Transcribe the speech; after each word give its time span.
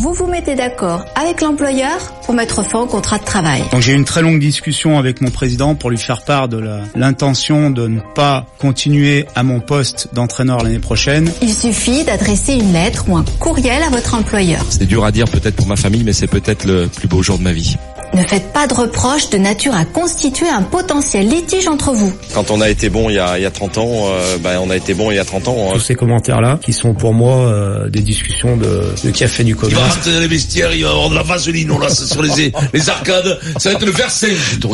vous 0.00 0.14
vous 0.14 0.26
mettez 0.26 0.54
d'accord 0.54 1.04
avec 1.14 1.42
l'employeur 1.42 1.98
pour 2.24 2.34
mettre 2.34 2.64
fin 2.64 2.80
au 2.80 2.86
contrat 2.86 3.18
de 3.18 3.24
travail. 3.24 3.62
Donc 3.70 3.82
j'ai 3.82 3.92
eu 3.92 3.96
une 3.96 4.06
très 4.06 4.22
longue 4.22 4.40
discussion 4.40 4.98
avec 4.98 5.20
mon 5.20 5.30
président 5.30 5.74
pour 5.74 5.90
lui 5.90 5.98
faire 5.98 6.22
part 6.22 6.48
de 6.48 6.58
l'intention 6.94 7.70
de 7.70 7.86
ne 7.86 8.00
pas 8.14 8.46
continuer 8.58 9.26
à 9.34 9.42
mon 9.42 9.60
poste 9.60 10.08
d'entraîneur 10.14 10.62
l'année 10.62 10.78
prochaine. 10.78 11.30
Il 11.42 11.52
suffit 11.52 12.04
d'adresser 12.04 12.54
une 12.54 12.72
lettre 12.72 13.04
ou 13.08 13.16
un 13.16 13.24
courriel 13.38 13.82
à 13.82 13.90
votre 13.90 14.14
employeur. 14.14 14.64
C'est 14.70 14.86
dur 14.86 15.04
à 15.04 15.12
dire 15.12 15.26
peut-être 15.26 15.56
pour 15.56 15.66
ma 15.66 15.76
famille, 15.76 16.02
mais 16.02 16.14
c'est 16.14 16.28
peut-être 16.28 16.64
le 16.64 16.86
plus 16.86 17.06
beau 17.06 17.22
jour 17.22 17.38
de 17.38 17.42
ma 17.42 17.52
vie. 17.52 17.76
Ne 18.12 18.22
faites 18.22 18.52
pas 18.52 18.66
de 18.66 18.74
reproches 18.74 19.30
de 19.30 19.38
nature 19.38 19.74
à 19.74 19.84
constituer 19.84 20.48
un 20.48 20.62
potentiel 20.62 21.28
litige 21.28 21.68
entre 21.68 21.92
vous. 21.92 22.12
Quand 22.34 22.50
on 22.50 22.60
a 22.60 22.68
été 22.68 22.88
bon 22.90 23.08
il 23.08 23.14
y 23.14 23.18
a, 23.18 23.38
il 23.38 23.42
y 23.42 23.46
a 23.46 23.50
30 23.50 23.78
ans, 23.78 24.08
euh, 24.08 24.36
bah, 24.38 24.60
on 24.60 24.68
a 24.70 24.76
été 24.76 24.94
bon 24.94 25.10
il 25.10 25.16
y 25.16 25.18
a 25.18 25.24
30 25.24 25.48
ans. 25.48 25.68
Hein. 25.68 25.74
Tous 25.74 25.80
ces 25.80 25.94
commentaires-là, 25.94 26.58
qui 26.60 26.72
sont 26.72 26.92
pour 26.94 27.14
moi 27.14 27.36
euh, 27.36 27.88
des 27.88 28.00
discussions 28.00 28.56
de, 28.56 28.92
de 29.04 29.10
café 29.10 29.44
du 29.44 29.54
commerce. 29.54 29.80
Il 29.80 29.86
va 29.86 29.94
rentrer 29.94 30.12
dans 30.12 30.20
les 30.20 30.26
vestiaires, 30.26 30.74
il 30.74 30.82
va 30.82 30.90
avoir 30.90 31.10
de 31.10 31.14
la 31.14 31.22
vaseline, 31.22 31.70
on 31.70 31.78
là, 31.78 31.88
sur 31.88 32.22
les, 32.22 32.52
les 32.72 32.90
arcades. 32.90 33.38
Ça 33.58 33.70
va 33.70 33.76
être 33.76 33.86
le 33.86 33.92
verset 33.92 34.34
du. 34.60 34.68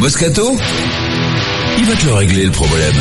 Moscato? 0.00 0.56
Il 1.78 1.84
va 1.84 1.94
te 1.94 2.06
le 2.06 2.14
régler 2.14 2.44
le 2.44 2.50
problème. 2.50 2.94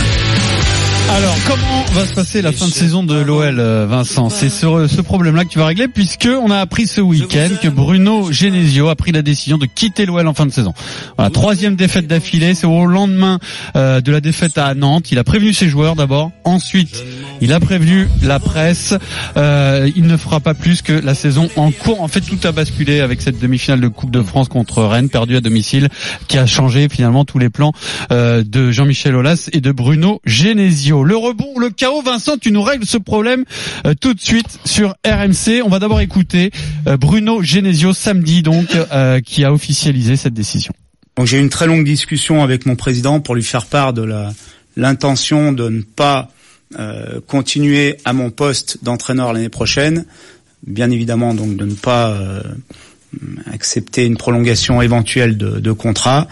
Alors, 1.10 1.36
comment 1.48 1.84
va 1.94 2.06
se 2.06 2.14
passer 2.14 2.42
la 2.42 2.52
fin 2.52 2.68
de 2.68 2.74
saison 2.74 3.04
de 3.04 3.16
l'OL, 3.16 3.60
euh, 3.60 3.86
Vincent 3.86 4.30
C'est 4.30 4.50
ce, 4.50 4.88
ce 4.88 5.02
problème-là 5.02 5.44
que 5.44 5.50
tu 5.50 5.60
vas 5.60 5.66
régler, 5.66 5.88
puisque 5.88 6.28
on 6.28 6.52
a 6.52 6.58
appris 6.58 6.88
ce 6.88 7.02
week-end 7.02 7.50
que 7.62 7.68
Bruno 7.68 8.32
Genesio 8.32 8.90
a 8.90 8.96
pris 8.96 9.12
la 9.12 9.22
décision 9.22 9.58
de 9.58 9.66
quitter 9.66 10.06
l'OL 10.06 10.28
en 10.28 10.34
fin 10.34 10.46
de 10.46 10.52
saison. 10.52 10.74
Voilà, 11.18 11.30
troisième 11.32 11.76
défaite 11.76 12.08
d'affilée, 12.08 12.56
c'est 12.56 12.68
au 12.68 12.86
lendemain 12.86 13.40
euh, 13.76 14.02
de 14.02 14.12
la 14.12 14.22
défaite 14.22 14.58
à 14.58 14.74
Nantes. 14.74 15.12
Il 15.12 15.20
a 15.20 15.24
prévenu 15.24 15.54
ses 15.54 15.68
joueurs 15.68 15.96
d'abord, 15.96 16.32
ensuite 16.44 17.04
il 17.42 17.54
a 17.54 17.60
prévenu 17.60 18.08
la 18.22 18.40
presse. 18.40 18.94
Euh, 19.36 19.90
il 19.96 20.06
ne 20.06 20.16
fera 20.16 20.40
pas 20.40 20.54
plus 20.54 20.84
que 20.84 20.94
la 20.94 21.16
saison 21.16 21.50
en 21.56 21.72
cours. 21.72 22.02
En 22.02 22.08
fait, 22.08 22.22
tout 22.22 22.38
a 22.44 22.52
basculé 22.52 23.02
avec 23.02 23.22
cette 23.22 23.40
demi-finale 23.40 23.82
de 23.82 23.88
Coupe 23.88 24.12
de 24.12 24.22
France 24.22 24.48
contre 24.48 24.84
Rennes, 24.84 25.10
perdue 25.10 25.36
à 25.36 25.42
domicile, 25.42 25.90
qui 26.28 26.38
a 26.38 26.46
changé 26.46 26.88
finalement 26.88 27.26
tous 27.26 27.40
les 27.40 27.50
plans 27.50 27.74
euh, 28.12 28.44
de 28.46 28.70
Jean-Michel 28.72 29.16
Aulas 29.16 29.50
et 29.54 29.60
de 29.60 29.72
Bruno 29.72 30.22
Genesio. 30.24 30.91
Le 30.92 31.16
rebond, 31.16 31.58
le 31.58 31.70
chaos, 31.70 32.02
Vincent, 32.02 32.38
tu 32.38 32.52
nous 32.52 32.62
règles 32.62 32.86
ce 32.86 32.98
problème 32.98 33.46
euh, 33.86 33.94
tout 34.00 34.14
de 34.14 34.20
suite 34.20 34.60
sur 34.66 34.90
RMC. 35.06 35.62
On 35.64 35.70
va 35.70 35.80
d'abord 35.80 36.02
écouter 36.02 36.52
euh, 36.86 36.98
Bruno 36.98 37.42
Genesio 37.42 37.94
samedi 37.94 38.42
donc 38.42 38.76
euh, 38.76 39.22
qui 39.22 39.46
a 39.46 39.54
officialisé 39.54 40.18
cette 40.18 40.34
décision. 40.34 40.74
Donc 41.16 41.28
j'ai 41.28 41.38
eu 41.38 41.42
une 41.42 41.50
très 41.50 41.66
longue 41.66 41.86
discussion 41.86 42.44
avec 42.44 42.66
mon 42.66 42.76
président 42.76 43.22
pour 43.22 43.36
lui 43.36 43.44
faire 43.44 43.68
part 43.68 43.94
de 43.94 44.04
la 44.04 44.34
l'intention 44.76 45.52
de 45.52 45.70
ne 45.70 45.82
pas 45.82 46.30
continuer 47.28 47.98
à 48.06 48.14
mon 48.14 48.30
poste 48.30 48.82
d'entraîneur 48.84 49.34
l'année 49.34 49.50
prochaine. 49.50 50.06
Bien 50.66 50.90
évidemment 50.90 51.34
donc 51.34 51.58
de 51.58 51.66
ne 51.66 51.74
pas 51.74 52.18
accepter 53.52 54.06
une 54.06 54.16
prolongation 54.16 54.82
éventuelle 54.82 55.36
de, 55.36 55.60
de 55.60 55.72
contrat 55.74 56.30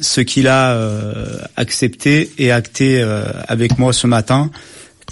ce 0.00 0.20
qu'il 0.20 0.48
a 0.48 0.72
euh, 0.72 1.38
accepté 1.56 2.30
et 2.38 2.50
acté 2.52 3.00
euh, 3.00 3.24
avec 3.48 3.78
moi 3.78 3.92
ce 3.92 4.06
matin. 4.06 4.50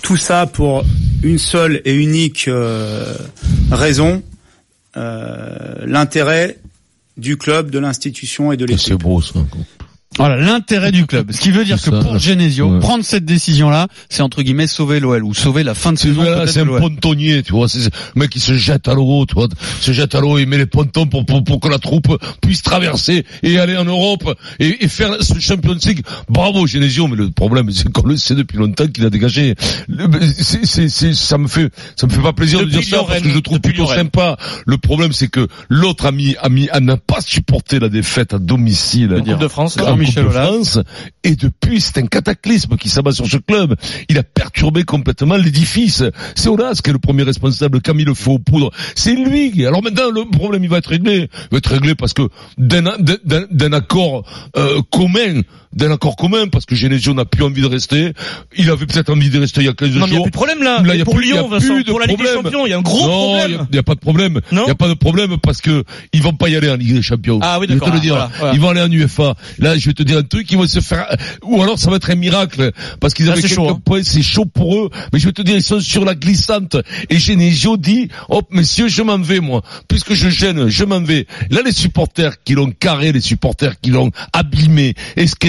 Tout 0.02 0.16
ça 0.16 0.46
pour 0.46 0.84
une 1.22 1.38
seule 1.38 1.82
et 1.84 1.94
unique 1.94 2.48
euh, 2.48 3.14
raison, 3.70 4.22
l'intérêt 5.86 6.58
du 7.16 7.36
club, 7.36 7.70
de 7.70 7.78
l'institution 7.78 8.50
et 8.50 8.56
de 8.56 8.64
l'équipe. 8.64 8.88
C'est 8.88 8.96
beau 8.96 9.22
ça. 9.22 9.38
Voilà 10.16 10.36
l'intérêt 10.36 10.90
du 10.90 11.06
club. 11.06 11.30
Ce 11.30 11.40
qui 11.40 11.50
veut 11.50 11.64
dire 11.64 11.80
que 11.80 11.90
pour 11.90 12.18
Genesio, 12.18 12.78
prendre 12.80 13.04
cette 13.04 13.24
décision-là, 13.24 13.86
c'est 14.08 14.22
entre 14.22 14.42
guillemets 14.42 14.66
sauver 14.66 14.98
l'OL 15.00 15.22
ou 15.22 15.34
sauver 15.34 15.62
la 15.62 15.74
fin 15.74 15.92
de 15.92 15.98
saison. 15.98 16.24
C'est 16.46 16.60
un 16.60 16.66
pontonnier, 16.66 17.42
tu 17.42 17.52
vois. 17.52 17.68
C'est 17.68 17.84
le 17.84 17.90
mec 18.16 18.30
qui 18.30 18.40
se 18.40 18.54
jette 18.54 18.88
à 18.88 18.94
l'eau, 18.94 19.26
tu 19.26 19.34
vois, 19.34 19.48
se 19.80 19.92
jette 19.92 20.14
à 20.14 20.20
l'eau 20.20 20.38
et 20.38 20.46
met 20.46 20.58
les 20.58 20.66
pontons 20.66 21.06
pour, 21.06 21.24
pour, 21.24 21.44
pour 21.44 21.60
que 21.60 21.68
la 21.68 21.78
troupe 21.78 22.18
puisse 22.40 22.62
traverser 22.62 23.24
et 23.42 23.58
aller 23.60 23.76
en 23.76 23.84
Europe 23.84 24.36
et, 24.58 24.84
et 24.84 24.88
faire 24.88 25.22
ce 25.22 25.38
Champions 25.38 25.76
League. 25.84 26.02
Bravo 26.28 26.66
Genesio, 26.66 27.06
mais 27.06 27.16
le 27.16 27.30
problème 27.30 27.70
c'est 27.70 27.92
qu'on 27.92 28.06
le 28.06 28.16
sait 28.16 28.34
depuis 28.34 28.58
longtemps 28.58 28.88
qu'il 28.88 29.04
a 29.04 29.10
dégagé. 29.10 29.54
Ça 31.14 31.38
me 31.38 31.46
fait, 31.46 31.70
ça 31.96 32.06
me 32.06 32.12
fait 32.12 32.22
pas 32.22 32.32
plaisir 32.32 32.60
de 32.60 32.64
dire 32.64 32.82
ça 32.82 33.04
parce 33.06 33.20
que 33.20 33.30
je 33.30 33.38
trouve 33.38 33.60
plutôt 33.60 33.86
sympa. 33.86 34.36
Le 34.66 34.78
problème 34.78 35.12
c'est 35.12 35.28
que 35.28 35.46
l'autre 35.68 36.06
ami, 36.06 36.34
ami, 36.42 36.68
n'a 36.80 36.96
pas 36.96 37.20
supporté 37.20 37.78
la 37.78 37.88
défaite 37.88 38.34
à 38.34 38.38
domicile. 38.38 39.08
Le 39.08 39.20
de 39.20 39.48
France. 39.48 39.76
France, 40.06 40.78
et 41.24 41.36
depuis 41.36 41.80
c'est 41.80 41.98
un 41.98 42.06
cataclysme 42.06 42.76
qui 42.76 42.88
s'abat 42.88 43.12
sur 43.12 43.26
ce 43.26 43.36
club. 43.36 43.74
Il 44.08 44.18
a 44.18 44.22
perturbé 44.22 44.84
complètement 44.84 45.36
l'édifice. 45.36 46.02
C'est 46.34 46.48
Olas 46.48 46.80
qui 46.82 46.90
est 46.90 46.92
le 46.92 46.98
premier 46.98 47.22
responsable. 47.22 47.80
Camille 47.80 48.04
le 48.04 48.14
fait 48.14 48.30
aux 48.30 48.38
poudres, 48.38 48.70
c'est 48.94 49.14
lui. 49.14 49.66
Alors 49.66 49.82
maintenant 49.82 50.10
le 50.10 50.24
problème 50.30 50.64
il 50.64 50.70
va 50.70 50.78
être 50.78 50.90
réglé. 50.90 51.28
Il 51.32 51.48
va 51.52 51.58
être 51.58 51.70
réglé 51.70 51.94
parce 51.94 52.14
que 52.14 52.28
d'un 52.58 53.72
accord 53.72 54.24
euh, 54.56 54.80
commun 54.90 55.42
d'un 55.74 55.92
accord 55.92 56.16
commun 56.16 56.48
parce 56.48 56.66
que 56.66 56.74
Genesio 56.74 57.14
n'a 57.14 57.24
plus 57.24 57.44
envie 57.44 57.62
de 57.62 57.66
rester. 57.66 58.12
Il 58.56 58.70
avait 58.70 58.86
peut-être 58.86 59.10
envie 59.10 59.30
de 59.30 59.38
rester 59.38 59.60
il 59.60 59.66
y 59.66 59.68
a 59.68 59.72
15 59.72 59.88
jours. 59.90 60.06
il 60.06 60.12
n'y 60.12 60.18
a 60.18 60.20
plus 60.22 60.30
de 60.30 60.36
problème 60.36 60.62
là. 60.62 60.82
là 60.82 60.94
il 60.94 60.98
y 60.98 61.02
a 61.02 61.04
pour 61.04 61.14
plus, 61.14 61.24
Lyon, 61.24 61.48
Vincent, 61.48 61.74
plus 61.74 61.84
de 61.84 61.90
pour 61.90 62.00
la 62.00 62.06
Ligue 62.06 62.18
des 62.18 62.26
Champions, 62.26 62.66
il 62.66 62.70
y 62.70 62.72
a 62.72 62.78
un 62.78 62.82
gros 62.82 62.98
problème. 62.98 63.52
Non, 63.52 63.66
il 63.70 63.72
n'y 63.72 63.78
a, 63.78 63.82
pas 63.82 63.94
de 63.94 64.00
problème. 64.00 64.40
Il 64.50 64.58
n'y 64.58 64.70
a 64.70 64.74
pas 64.74 64.88
de 64.88 64.94
problème 64.94 65.36
parce 65.42 65.60
que 65.60 65.84
ils 66.12 66.22
vont 66.22 66.32
pas 66.32 66.48
y 66.48 66.56
aller 66.56 66.70
en 66.70 66.76
Ligue 66.76 66.94
des 66.94 67.02
Champions. 67.02 67.38
Ah 67.42 67.58
oui, 67.60 67.66
d'accord. 67.66 67.88
Je 67.88 67.92
vais 67.94 68.00
te 68.00 68.04
le 68.04 68.08
dire. 68.08 68.30
Ils 68.52 68.60
vont 68.60 68.70
aller 68.70 68.82
en 68.82 68.90
UEFA. 68.90 69.34
Là, 69.58 69.76
je 69.76 69.86
vais 69.86 69.94
te 69.94 70.02
dire 70.02 70.18
un 70.18 70.22
truc, 70.22 70.50
ils 70.50 70.58
vont 70.58 70.66
se 70.66 70.80
faire, 70.80 71.06
ou 71.42 71.62
alors 71.62 71.78
ça 71.78 71.90
va 71.90 71.96
être 71.96 72.10
un 72.10 72.16
miracle 72.16 72.72
parce 73.00 73.14
qu'ils 73.14 73.30
avaient 73.30 73.40
quelques 73.40 73.54
chaud, 73.54 73.68
hein. 73.68 73.80
points, 73.84 74.02
c'est 74.02 74.22
chaud 74.22 74.44
pour 74.44 74.76
eux. 74.76 74.90
Mais 75.12 75.18
je 75.18 75.26
vais 75.26 75.32
te 75.32 75.42
dire, 75.42 75.56
ils 75.56 75.62
sont 75.62 75.80
sur 75.80 76.04
la 76.04 76.14
glissante. 76.14 76.76
Et 77.10 77.18
Genesio 77.18 77.76
dit, 77.76 78.08
hop, 78.28 78.46
messieurs, 78.50 78.88
je 78.88 79.02
m'en 79.02 79.18
vais, 79.18 79.40
moi. 79.40 79.62
Puisque 79.88 80.14
je 80.14 80.28
gêne, 80.28 80.68
je 80.68 80.84
m'en 80.84 81.00
vais. 81.00 81.26
Là, 81.50 81.60
les 81.64 81.72
supporters 81.72 82.42
qui 82.42 82.54
l'ont 82.54 82.70
carré, 82.70 83.12
les 83.12 83.20
supporters 83.20 83.80
qui 83.80 83.90
l'ont 83.90 84.10
abîmé, 84.32 84.94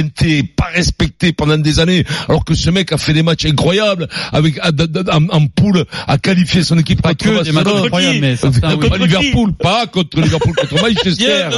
esquinté, 0.10 0.44
pas 0.44 0.70
respecté 0.74 1.34
pendant 1.34 1.58
des 1.58 1.80
années, 1.80 2.04
alors 2.28 2.46
que 2.46 2.54
ce 2.54 2.70
mec 2.70 2.92
a 2.92 2.98
fait 2.98 3.14
des 3.14 3.24
matchs 3.24 3.46
incroyables 3.46 4.08
avec 4.32 4.60
en, 4.60 5.48
poule, 5.48 5.86
a 6.08 6.18
qualifié 6.18 6.64
son 6.64 6.78
équipe 6.78 7.02
pas 7.02 7.16
que 7.16 7.44
des 7.44 7.52
matchs 7.52 7.68
incroyables, 7.68 8.20
mais 8.20 8.36
contre 8.38 8.98
Liverpool, 8.98 9.54
pas 9.54 9.88
contre 9.88 10.22
Liverpool, 10.22 10.56
contre 10.56 10.76
Manchester. 10.82 11.50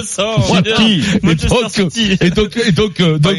et 2.22 2.30
donc, 2.30 2.58
et 2.58 2.72
donc, 2.72 3.00
et 3.00 3.02
donc, 3.02 3.02
donc, 3.20 3.38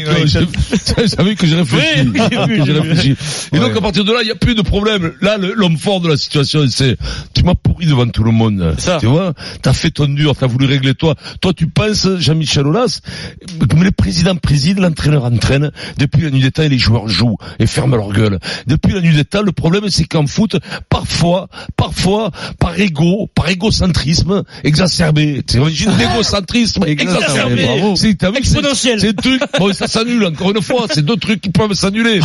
j'avais 1.05 1.35
que 1.35 1.47
j'ai 1.47 1.55
réfléchi. 1.55 3.15
Et 3.53 3.59
donc 3.59 3.75
à 3.75 3.81
partir 3.81 4.03
de 4.03 4.11
là, 4.11 4.19
il 4.21 4.25
n'y 4.25 4.31
a 4.31 4.35
plus 4.35 4.55
de 4.55 4.61
problème. 4.61 5.13
Là, 5.21 5.37
l'homme 5.37 5.77
fort 5.77 6.01
de 6.01 6.09
la 6.09 6.17
situation, 6.17 6.65
c'est 6.69 6.97
tu 7.33 7.43
m'as 7.43 7.55
devant 7.85 8.07
tout 8.07 8.23
le 8.23 8.31
monde. 8.31 8.75
Tu 8.99 9.05
vois, 9.05 9.33
t'as 9.61 9.73
fait 9.73 9.91
ton 9.91 10.07
dur, 10.07 10.35
t'as 10.35 10.47
voulu 10.47 10.65
régler 10.65 10.93
toi. 10.93 11.15
Toi, 11.41 11.53
tu 11.53 11.67
penses, 11.67 12.07
Jean-Michel 12.17 12.67
Aulas, 12.67 13.01
comme 13.69 13.83
le 13.83 13.91
président 13.91 14.35
préside, 14.35 14.79
l'entraîneur 14.79 15.25
entraîne, 15.25 15.71
depuis 15.97 16.23
la 16.23 16.29
nuit 16.31 16.41
des 16.41 16.51
temps, 16.51 16.63
les 16.63 16.77
joueurs 16.77 17.07
jouent 17.07 17.37
et 17.59 17.67
ferment 17.67 17.95
leur 17.95 18.11
gueule. 18.11 18.39
Depuis 18.67 18.93
la 18.93 19.01
nuit 19.01 19.15
des 19.15 19.25
temps, 19.25 19.41
le 19.41 19.51
problème 19.51 19.89
c'est 19.89 20.05
qu'en 20.05 20.25
foot, 20.27 20.57
parfois, 20.89 21.47
parfois, 21.75 22.31
par 22.59 22.79
égo, 22.79 23.29
par 23.35 23.49
égocentrisme 23.49 24.43
exacerbé. 24.63 25.43
C'est 25.47 25.59
exacerbé. 26.87 27.67
C'est 27.95 28.23
exponentiel. 28.35 28.99
C'est 28.99 29.15
truc, 29.15 29.41
bon, 29.59 29.73
ça 29.73 29.87
s'annule 29.87 30.25
encore 30.25 30.51
une 30.51 30.61
fois. 30.61 30.85
C'est 30.89 31.05
deux 31.05 31.17
trucs 31.17 31.41
qui 31.41 31.49
peuvent 31.49 31.73
s'annuler. 31.73 32.19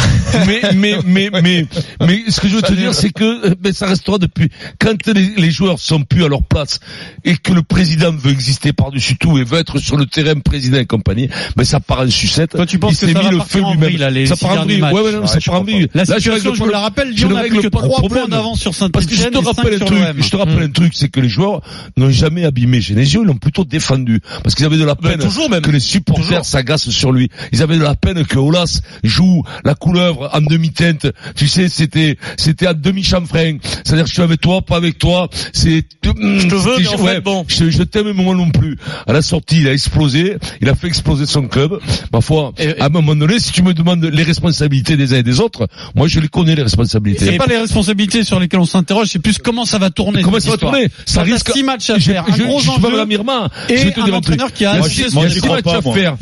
Mais, 0.46 0.60
mais, 0.74 0.98
mais, 1.04 1.30
mais, 1.42 1.66
mais, 2.00 2.24
ce 2.28 2.40
que 2.40 2.48
je 2.48 2.56
veux 2.56 2.62
te 2.62 2.72
dire, 2.72 2.94
c'est 2.94 3.10
que, 3.10 3.54
mais 3.62 3.72
ça 3.72 3.86
restera 3.86 4.18
depuis, 4.18 4.50
quand 4.78 5.06
les, 5.06 5.47
les 5.48 5.52
joueurs 5.54 5.78
sont 5.78 6.02
plus 6.02 6.24
à 6.24 6.28
leur 6.28 6.42
place 6.42 6.78
et 7.24 7.34
que 7.36 7.54
le 7.54 7.62
président 7.62 8.12
veut 8.12 8.32
exister 8.32 8.74
par-dessus 8.74 9.16
tout 9.16 9.38
et 9.38 9.44
veut 9.44 9.58
être 9.58 9.78
sur 9.78 9.96
le 9.96 10.04
terrain 10.04 10.38
président 10.40 10.76
et 10.76 10.84
compagnie, 10.84 11.30
mais 11.56 11.64
ça 11.64 11.80
part 11.80 12.00
en 12.00 12.10
sucette. 12.10 12.50
Toi, 12.50 12.66
tu 12.66 12.78
penses 12.78 13.00
que 13.00 13.10
ça 13.10 13.30
le 13.30 13.40
feu 13.40 13.60
lui-même. 13.60 14.26
Ça 14.26 14.36
part 14.36 14.60
en 14.60 14.64
vrille. 14.64 14.82
Ouais, 14.82 15.00
ouais, 15.00 15.12
non, 15.12 15.26
ça 15.26 15.38
part 15.40 15.60
en 15.60 15.64
vrille. 15.64 15.88
La 15.94 16.04
situation, 16.04 16.52
je, 16.52 16.62
vous 16.62 16.68
la 16.68 16.80
rappelle, 16.80 17.12
Lyon 17.12 17.30
n'a 17.30 17.44
plus 17.44 17.62
que 17.62 17.68
3 17.68 18.02
points 18.08 18.28
d'avance 18.28 18.60
sur 18.60 18.74
Saint-Etienne. 18.74 18.92
Parce 18.92 19.06
que 19.06 19.14
je 19.14 19.28
te 19.28 19.38
rappelle 19.38 19.82
un 19.82 19.86
truc, 19.86 19.98
je 20.18 20.28
te 20.28 20.36
rappelle 20.36 20.62
un 20.62 20.70
truc, 20.70 20.92
c'est 20.94 21.08
que 21.08 21.20
les 21.20 21.30
joueurs 21.30 21.62
n'ont 21.96 22.10
jamais 22.10 22.44
abîmé 22.44 22.82
Genesio, 22.82 23.22
ils 23.22 23.26
l'ont 23.26 23.36
plutôt 23.36 23.64
défendu. 23.64 24.20
Parce 24.42 24.54
qu'ils 24.54 24.66
avaient 24.66 24.76
de 24.76 24.84
la 24.84 24.96
peine 24.96 25.18
que 25.18 25.70
les 25.70 25.80
supporters 25.80 26.44
s'agacent 26.44 26.90
sur 26.90 27.10
lui. 27.10 27.30
Ils 27.52 27.62
avaient 27.62 27.78
de 27.78 27.82
la 27.82 27.94
peine 27.94 28.22
que 28.26 28.38
Olas 28.38 28.82
joue 29.02 29.42
la 29.64 29.74
couleuvre 29.74 30.28
en 30.34 30.42
demi-teinte. 30.42 31.06
Tu 31.36 31.48
sais, 31.48 31.68
c'était, 31.68 32.18
c'était 32.36 32.66
à 32.66 32.74
demi-chanfrein. 32.74 33.56
C'est-à-dire, 33.84 34.06
je 34.06 34.12
suis 34.12 34.22
avec 34.22 34.42
toi, 34.42 34.60
pas 34.60 34.76
avec 34.76 34.98
toi. 34.98 35.27
C'est, 35.52 35.84
je 36.04 36.48
te 36.48 36.54
veux, 36.54 36.78
mais 36.78 36.88
en 36.88 36.98
fait, 36.98 37.20
bon. 37.20 37.44
Je, 37.48 37.70
je 37.70 37.82
t'aime, 37.82 38.12
moi 38.12 38.34
non 38.34 38.50
plus. 38.50 38.76
À 39.06 39.12
la 39.12 39.22
sortie, 39.22 39.60
il 39.60 39.68
a 39.68 39.72
explosé. 39.72 40.36
Il 40.60 40.68
a 40.68 40.74
fait 40.74 40.86
exploser 40.86 41.26
son 41.26 41.48
club. 41.48 41.78
Ma 42.12 42.20
foi, 42.20 42.52
à 42.78 42.86
un 42.86 42.88
moment 42.88 43.14
donné, 43.14 43.38
si 43.38 43.52
tu 43.52 43.62
me 43.62 43.74
demandes 43.74 44.04
les 44.04 44.22
responsabilités 44.22 44.96
des 44.96 45.14
uns 45.14 45.18
et 45.18 45.22
des 45.22 45.40
autres, 45.40 45.68
moi 45.94 46.08
je 46.08 46.20
les 46.20 46.28
connais 46.28 46.54
les 46.54 46.62
responsabilités. 46.62 47.26
C'est 47.26 47.36
pas 47.36 47.46
les 47.46 47.58
responsabilités 47.58 48.24
sur 48.24 48.40
lesquelles 48.40 48.60
on 48.60 48.66
s'interroge, 48.66 49.08
c'est 49.08 49.18
plus 49.18 49.38
comment 49.38 49.64
ça 49.64 49.78
va 49.78 49.90
tourner. 49.90 50.22
Comment 50.22 50.40
ça 50.40 50.50
va 50.50 50.56
tourner? 50.56 50.88
Ça 51.06 51.22
risque 51.22 51.52
six 51.52 51.62
matchs 51.62 51.90
à 51.90 51.98
faire, 51.98 52.24
un 52.28 52.36
gros 52.36 52.60
je, 52.60 52.70
enjeu. 52.70 52.96
la 52.96 53.06
Mirma, 53.06 53.50
et 53.68 53.76
je 53.76 53.84
vais 53.84 53.92
te 53.92 54.00
dire 54.00 54.14
un 54.14 54.18
entraîneur 54.18 54.52
qui 54.52 54.64
a 54.64 54.78
moi, 54.78 54.88
six 54.88 55.14
matchs 55.14 55.38
à 55.66 55.82
faire 55.92 56.16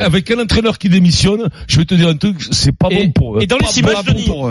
avec 0.00 0.30
un 0.30 0.40
entraîneur 0.40 0.78
qui 0.78 0.88
démissionne. 0.88 1.48
Je 1.68 1.78
vais 1.78 1.84
te 1.84 1.94
dire 1.94 2.08
un 2.08 2.16
truc, 2.16 2.36
c'est 2.50 2.76
pas 2.76 2.88
bon 2.88 3.10
pour 3.10 3.36
eux. 3.36 3.42
Et 3.42 3.46
dans 3.46 3.58
les 3.58 3.66
six 3.66 3.82
matchs, 3.82 3.96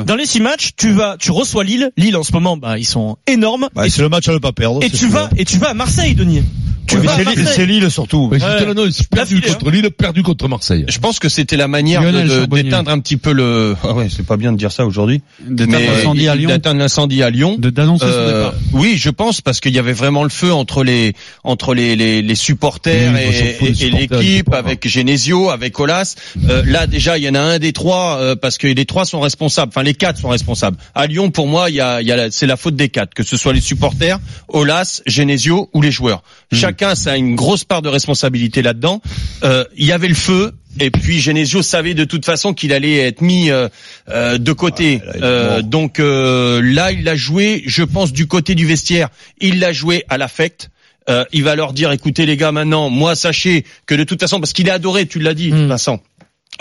dans 0.06 0.16
les 0.16 0.26
six 0.26 0.42
matchs, 0.42 0.72
tu 0.78 0.92
vas, 0.92 1.18
tu 1.20 1.32
reçois 1.32 1.64
Lille. 1.64 1.92
Lille 1.98 2.16
en 2.18 2.24
ce 2.24 2.32
moment, 2.34 2.58
bah 2.58 2.78
ils 2.78 2.86
sont 2.86 3.18
énormes. 3.28 3.70
C'est 3.96 4.02
le 4.02 4.10
match 4.10 4.28
à 4.28 4.34
ne 4.34 4.40
pas 4.40 4.52
perdre. 4.52 4.84
Et 4.84 4.90
tu 4.90 5.08
vas, 5.08 5.30
et 5.38 5.46
tu 5.46 5.58
vas 5.58 5.70
à 5.70 5.74
Marseille, 5.74 6.16
Denis. 6.16 6.44
Tu 6.88 6.98
vas 6.98 7.18
c'est 7.46 7.66
Lille 7.66 7.90
surtout. 7.90 8.30
Ouais. 8.32 8.40
l'annonce, 8.40 9.04
perdu 9.04 9.42
contre 9.42 9.72
Lille, 9.72 9.90
perdu 9.92 10.24
contre 10.24 10.48
Marseille. 10.48 10.86
Je 10.88 11.00
pense 11.00 11.20
que 11.20 11.30
c'était 11.30 11.58
la 11.58 11.68
manière 11.68 12.02
d'éteindre 12.48 12.92
un 12.92 13.00
petit 13.00 13.18
peu 13.18 13.32
le. 13.32 13.76
Ah 13.84 13.94
ouais, 13.94 14.08
c'est 14.10 14.26
pas 14.26 14.38
bien 14.38 14.52
de 14.52 14.58
dire 14.58 14.72
ça 14.72 14.86
aujourd'hui. 14.86 15.22
D'éteindre 15.46 15.86
l'incendie 15.86 16.28
à 16.28 16.36
Lyon. 16.36 16.50
D'éteindre 16.50 16.80
l'incendie 16.80 17.24
à 17.24 17.30
Lyon. 17.30 17.56
De 17.58 17.70
d'annoncer 17.70 18.06
euh, 18.08 18.52
Oui, 18.74 18.96
je 18.98 19.10
pense 19.10 19.42
parce 19.42 19.60
qu'il 19.60 19.74
y 19.74 19.80
avait 19.80 19.94
vraiment 19.94 20.24
le 20.24 20.30
feu 20.30 20.54
entre 20.54 20.84
les 20.84 21.14
entre 21.44 21.74
les 21.74 21.96
les, 21.96 22.22
les 22.22 22.36
supporters 22.36 23.14
oui, 23.14 23.20
et, 23.22 23.66
et, 23.66 23.86
et 23.86 23.90
l'équipe, 23.90 24.54
avec 24.54 24.88
Genesio, 24.88 25.50
avec 25.50 25.80
Olas. 25.80 26.16
Euh, 26.50 26.64
là 26.66 26.88
déjà, 26.88 27.18
il 27.18 27.24
y 27.24 27.30
en 27.30 27.36
a 27.36 27.40
un 27.40 27.60
des 27.60 27.74
trois 27.74 28.18
euh, 28.20 28.36
parce 28.36 28.58
que 28.58 28.68
les 28.68 28.86
trois 28.86 29.06
sont 29.06 29.20
responsables. 29.20 29.70
Enfin, 29.70 29.84
les 29.84 29.94
quatre 29.94 30.20
sont 30.20 30.30
responsables. 30.30 30.78
À 30.94 31.08
Lyon, 31.08 31.32
pour 31.32 31.48
moi, 31.48 31.70
il 31.70 31.76
y 31.76 31.82
a, 31.82 32.02
il 32.02 32.08
y 32.08 32.12
a 32.12 32.32
c'est 32.32 32.48
la 32.48 32.58
faute 32.58 32.76
des 32.76 32.90
quatre, 32.90 33.14
que 33.14 33.24
ce 33.24 33.38
soit 33.38 33.54
les 33.54 33.62
supporters, 33.62 34.20
Olas, 34.48 35.02
Genesio 35.06 35.70
ou 35.74 35.82
les 35.82 35.92
joueurs. 35.92 36.24
Hmm. 36.52 36.56
Chacun 36.76 36.96
ça 36.96 37.14
a 37.14 37.16
une 37.16 37.36
grosse 37.36 37.64
part 37.64 37.82
de 37.82 37.88
responsabilité 37.88 38.62
là-dedans. 38.62 39.02
Euh, 39.44 39.64
il 39.78 39.86
y 39.86 39.94
avait 39.94 40.10
le 40.10 40.14
feu, 40.14 40.52
et 40.82 40.92
puis 40.92 41.22
Genesio 41.22 41.62
savait 41.62 41.94
de 41.94 42.04
toute 42.04 42.26
façon 42.26 42.54
qu'il 42.54 42.74
allait 42.74 42.98
être 42.98 43.22
mis 43.22 43.50
euh, 43.50 43.70
euh, 44.10 44.38
de 44.38 44.52
côté. 44.52 45.02
Euh, 45.22 45.62
donc 45.62 46.02
euh, 46.02 46.62
là, 46.62 46.92
il 46.92 47.06
l'a 47.06 47.16
joué, 47.16 47.64
je 47.66 47.82
pense, 47.82 48.12
du 48.12 48.28
côté 48.28 48.56
du 48.56 48.66
vestiaire. 48.66 49.08
Il 49.40 49.60
l'a 49.60 49.72
joué 49.72 50.04
à 50.10 50.18
l'affect. 50.18 50.70
Euh, 51.08 51.24
il 51.32 51.44
va 51.44 51.56
leur 51.56 51.72
dire, 51.72 51.94
écoutez 51.94 52.26
les 52.26 52.36
gars, 52.36 52.52
maintenant, 52.52 52.90
moi, 52.90 53.16
sachez 53.16 53.64
que 53.86 53.96
de 53.96 54.04
toute 54.04 54.20
façon, 54.20 54.42
parce 54.42 54.52
qu'il 54.52 54.68
est 54.68 54.72
adoré, 54.72 55.06
tu 55.06 55.20
l'as 55.20 55.34
dit, 55.34 55.54
mm. 55.54 55.68
Vincent. 55.68 56.02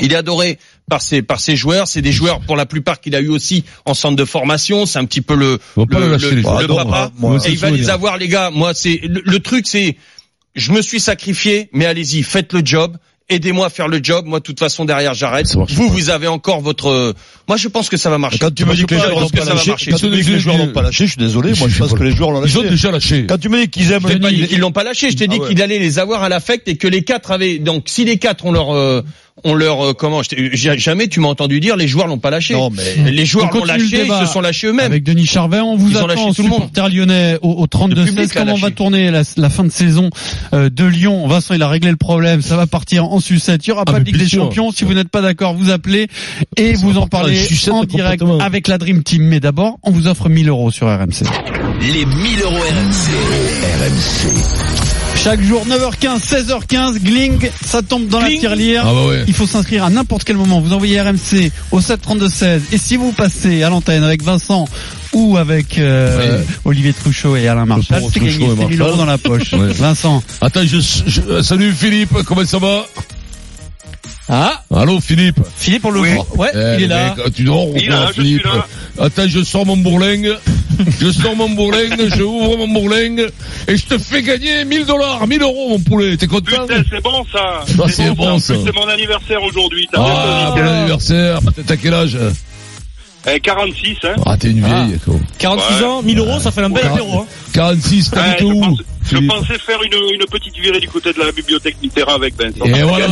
Il 0.00 0.12
est 0.12 0.17
adoré 0.17 0.58
par 0.88 1.02
ses 1.02 1.23
par 1.23 1.41
ses 1.41 1.56
joueurs. 1.56 1.87
C'est 1.87 2.02
des 2.02 2.12
joueurs 2.12 2.41
pour 2.41 2.56
la 2.56 2.67
plupart 2.67 3.00
qu'il 3.00 3.14
a 3.14 3.20
eu 3.20 3.29
aussi 3.29 3.64
en 3.85 3.94
centre 3.94 4.17
de 4.17 4.25
formation. 4.25 4.87
C'est 4.87 4.99
un 4.99 5.05
petit 5.05 5.20
peu 5.20 5.35
le 5.35 5.58
le, 5.76 5.85
le, 6.17 6.31
le, 6.31 6.67
papa. 6.67 7.12
Moi, 7.19 7.38
et 7.46 7.50
il 7.50 7.58
va 7.58 7.70
les 7.70 7.91
avoir 7.91 8.17
les 8.17 8.29
gars. 8.29 8.50
Moi 8.50 8.75
c'est 8.75 9.00
le 9.02 9.38
truc 9.38 9.67
c'est 9.67 9.96
je 10.55 10.73
me 10.73 10.82
suis 10.82 11.00
sacrifié, 11.00 11.69
mais 11.73 11.85
allez-y, 11.85 12.23
faites 12.23 12.52
le 12.52 12.62
job. 12.64 12.96
Aidez-moi 13.31 13.67
à 13.67 13.70
faire 13.70 13.88
le 13.88 14.00
job. 14.02 14.26
Moi, 14.26 14.41
de 14.41 14.44
toute 14.44 14.58
façon, 14.58 14.85
derrière, 14.85 15.14
j'arrête. 15.14 15.46
Vous, 15.55 15.88
vous 15.88 16.11
avez 16.11 16.26
encore 16.26 16.61
votre. 16.61 17.14
Moi, 17.49 17.56
je 17.56 17.69
pense 17.69 17.88
que 17.88 17.97
ça 17.97 18.11
va 18.11 18.19
marcher. 18.19 18.38
Quand 18.38 18.55
tu 18.55 18.67
me 18.67 18.75
dis 18.75 18.85
que 18.85 18.94
les 18.94 19.00
joueurs 19.00 19.20
n'ont 19.20 19.29
pas 19.31 19.44
lâché, 19.47 19.70
quand 19.70 19.97
tu 19.97 20.06
me 20.11 20.17
dis 20.17 20.25
que 20.25 20.31
les 20.32 20.38
joueurs 20.38 20.58
n'ont 20.58 20.73
pas 20.73 20.82
lâché, 20.82 21.06
je 21.06 21.12
suis 21.12 21.19
désolé. 21.19 21.55
Moi, 21.58 21.69
je 21.69 21.79
pense 21.79 21.94
que 21.94 22.02
les 22.02 22.14
joueurs 22.14 22.31
l'ont 22.32 22.40
lâché. 22.40 22.52
Ils 22.52 22.67
ont 22.67 22.70
déjà 22.70 22.90
lâché. 22.90 23.26
Quand 23.26 23.38
tu 23.38 23.49
me 23.49 23.61
dis 23.61 23.69
qu'ils 23.69 23.93
aiment, 23.93 24.06
ils 24.11 24.58
l'ont 24.58 24.73
pas 24.73 24.85
lâché. 24.85 25.11
Je 25.11 25.17
t'ai 25.17 25.26
dit 25.26 25.40
qu'il 25.40 25.61
allait 25.62 25.79
les 25.79 25.99
avoir 25.99 26.23
à 26.23 26.29
l'affect 26.29 26.69
et 26.69 26.76
que 26.76 26.87
les 26.87 27.02
quatre 27.02 27.31
avaient. 27.31 27.58
Donc, 27.58 27.85
si 27.87 28.05
les 28.05 28.19
quatre 28.19 28.44
ont 28.44 28.52
leur 28.52 28.75
euh, 28.75 29.02
on 29.43 29.55
leur 29.55 29.85
euh, 29.85 29.93
comment 29.95 30.23
jamais 30.23 31.09
tu 31.09 31.19
m'as 31.19 31.29
entendu 31.29 31.59
dire 31.59 31.77
les 31.77 31.89
joueurs 31.89 32.07
l'ont 32.07 32.19
pas 32.19 32.31
lâché. 32.31 32.55
Non, 32.55 32.71
mais 32.71 33.11
les 33.11 33.27
joueurs 33.27 33.51
l'ont 33.53 33.65
lâché, 33.65 34.07
ils 34.07 34.27
se 34.27 34.33
sont 34.33 34.41
lâchés 34.41 34.69
eux-mêmes. 34.69 34.87
Avec 34.87 35.03
Denis 35.03 35.27
Charvet, 35.27 35.61
on 35.61 35.77
vous 35.77 35.91
ils 35.91 35.97
attend 35.97 36.33
supporter 36.33 36.89
lyonnais 36.89 37.39
au, 37.43 37.51
au 37.53 37.67
32 37.67 38.07
16 38.07 38.33
comment 38.33 38.55
va 38.55 38.71
tourner 38.71 39.11
la, 39.11 39.23
la, 39.37 39.51
fin 39.51 39.65
de 39.65 39.71
saison 39.71 40.11
euh, 40.53 40.71
de 40.71 40.85
Lyon? 40.85 41.27
Vincent, 41.27 41.55
il 41.55 41.63
a 41.63 41.69
réglé 41.69 41.91
le 41.91 41.97
problème, 41.97 42.43
ça 42.43 42.57
va 42.57 42.67
partir 42.67 43.05
en 43.05 43.19
sucette. 43.19 43.67
Il 43.67 43.71
y 43.71 43.73
aura 43.73 43.85
ah, 43.87 43.93
pas 43.93 44.01
de 44.01 44.05
Ligue 44.05 44.19
des 44.19 44.29
Champions. 44.29 44.71
Si 44.71 44.85
vous 44.85 44.95
n'êtes 44.95 45.09
pas 45.09 45.21
d'accord, 45.21 45.55
vous 45.55 45.71
appelez 45.71 46.09
et 46.57 46.75
vous 46.75 46.99
en 46.99 47.09
parlez 47.09 47.41
en 47.71 47.85
direct 47.85 48.23
avec 48.41 48.69
la 48.69 48.79
Dream 48.79 49.03
Team. 49.03 49.25
Mais 49.25 49.41
d'abord, 49.41 49.79
on 49.83 49.91
vous 49.91 50.07
offre 50.07 50.29
1000 50.29 50.49
euros 50.49 50.71
sur 50.71 50.87
RMC. 50.87 51.25
Les 51.81 52.07
1000 52.07 52.41
euros 52.43 52.55
RMC. 52.55 53.11
RMC. 53.81 55.04
Chaque 55.16 55.40
jour 55.43 55.64
9h15, 55.66 56.20
16h15, 56.20 56.99
Gling, 56.99 57.50
ça 57.64 57.81
tombe 57.82 58.08
dans 58.08 58.20
la 58.20 58.28
tirelire. 58.28 58.82
Ah 58.84 58.93
bah 58.93 59.06
ouais. 59.06 59.25
Il 59.26 59.32
faut 59.32 59.46
s'inscrire 59.46 59.84
à 59.84 59.90
n'importe 59.90 60.25
quel 60.25 60.37
moment. 60.37 60.61
Vous 60.61 60.72
envoyez 60.75 61.00
RMC 61.00 61.50
au 61.70 61.81
732-16 61.81 62.61
et 62.72 62.78
si 62.78 62.96
vous 62.96 63.12
passez 63.12 63.62
à 63.62 63.70
l'antenne 63.70 64.05
avec 64.05 64.22
Vincent 64.22 64.66
ou 65.14 65.38
avec 65.38 65.78
euh, 65.78 66.40
oui. 66.40 66.55
Olivier 66.66 66.93
Truchot 66.93 67.37
et 67.37 67.49
Alain 67.49 67.64
Marchal, 67.64 68.02
c'est 68.12 68.20
gagné, 68.20 68.49
c'est 68.58 68.66
1000 68.66 68.81
euros 68.82 68.96
dans 68.96 69.06
la 69.06 69.19
poche. 69.19 69.43
Ouais. 69.55 69.72
Vincent. 69.72 70.22
Attends, 70.40 70.62
je, 70.66 70.78
je, 71.06 71.43
salut 71.43 71.72
Philippe, 71.72 72.12
comment 72.26 72.44
ça 72.44 72.58
va? 72.58 72.84
Ah 74.28 74.62
Allô 74.75 75.00
Philippe 75.00 75.38
Philippe 75.56 75.84
on 75.84 75.90
le 75.90 76.00
voit 76.00 76.26
Ouais, 76.37 76.50
eh, 76.55 76.76
il 76.78 76.84
est 76.84 76.87
là. 76.87 77.14
Mec, 77.14 77.34
tu 77.34 77.44
dors 77.44 77.69
il 77.76 77.88
là, 77.88 78.11
Philippe? 78.12 78.46
Attends, 78.99 79.28
je 79.28 79.43
sors 79.44 79.64
mon 79.66 79.76
bourlingue, 79.76 80.32
je 81.00 81.11
sors 81.11 81.37
mon 81.37 81.50
bourlingue, 81.50 82.15
je 82.15 82.23
ouvre 82.23 82.56
mon 82.56 82.69
bourlingue 82.69 83.29
et 83.69 83.76
je 83.76 83.85
te 83.87 83.99
fais 83.99 84.23
gagner 84.23 84.65
1000 84.65 84.87
dollars, 84.87 85.26
1000 85.26 85.43
euros 85.43 85.69
mon 85.71 85.81
poulet. 85.81 86.17
T'es 86.17 86.26
content 86.26 86.67
Putain, 86.67 86.82
c'est 86.91 87.03
bon 87.03 87.25
ça. 87.32 87.65
Ah, 87.67 87.88
c'est 87.88 88.11
bon, 88.11 88.32
bon, 88.32 88.38
ça. 88.38 88.55
C'est 88.65 88.75
mon 88.75 88.88
anniversaire 88.88 89.43
aujourd'hui. 89.43 89.88
Ah, 89.94 90.53
bon 90.55 90.62
anniversaire. 90.62 91.41
T'as 91.67 91.76
quel 91.76 91.94
âge? 91.94 92.19
Eh, 93.26 93.41
46, 93.41 93.97
hein. 94.05 94.15
Ah, 94.26 94.37
t'es 94.37 94.50
une 94.50 94.61
vieille, 94.61 94.99
ah. 95.09 95.12
46 95.38 95.75
ouais. 95.75 95.85
ans, 95.87 96.03
1000 96.03 96.19
euros, 96.19 96.41
ça 96.41 96.50
fait 96.50 96.61
un 96.61 96.69
bel 96.69 96.85
apéro, 96.85 97.21
hein. 97.21 97.26
46, 97.55 98.11
t'habites 98.11 98.43
ouais, 98.43 98.53
où 98.53 98.76
je 99.11 99.19
pensais 99.27 99.59
faire 99.59 99.83
une, 99.83 99.95
une 100.15 100.27
petite 100.31 100.56
virée 100.56 100.81
du 100.81 100.89
côté 100.89 101.12
de 101.12 101.19
la 101.21 101.33
bibliothèque 101.33 101.77
Mitterrand 101.83 102.15
avec 102.15 102.35
Vincent. 102.37 102.65
Et 102.65 102.83
voilà, 102.83 103.06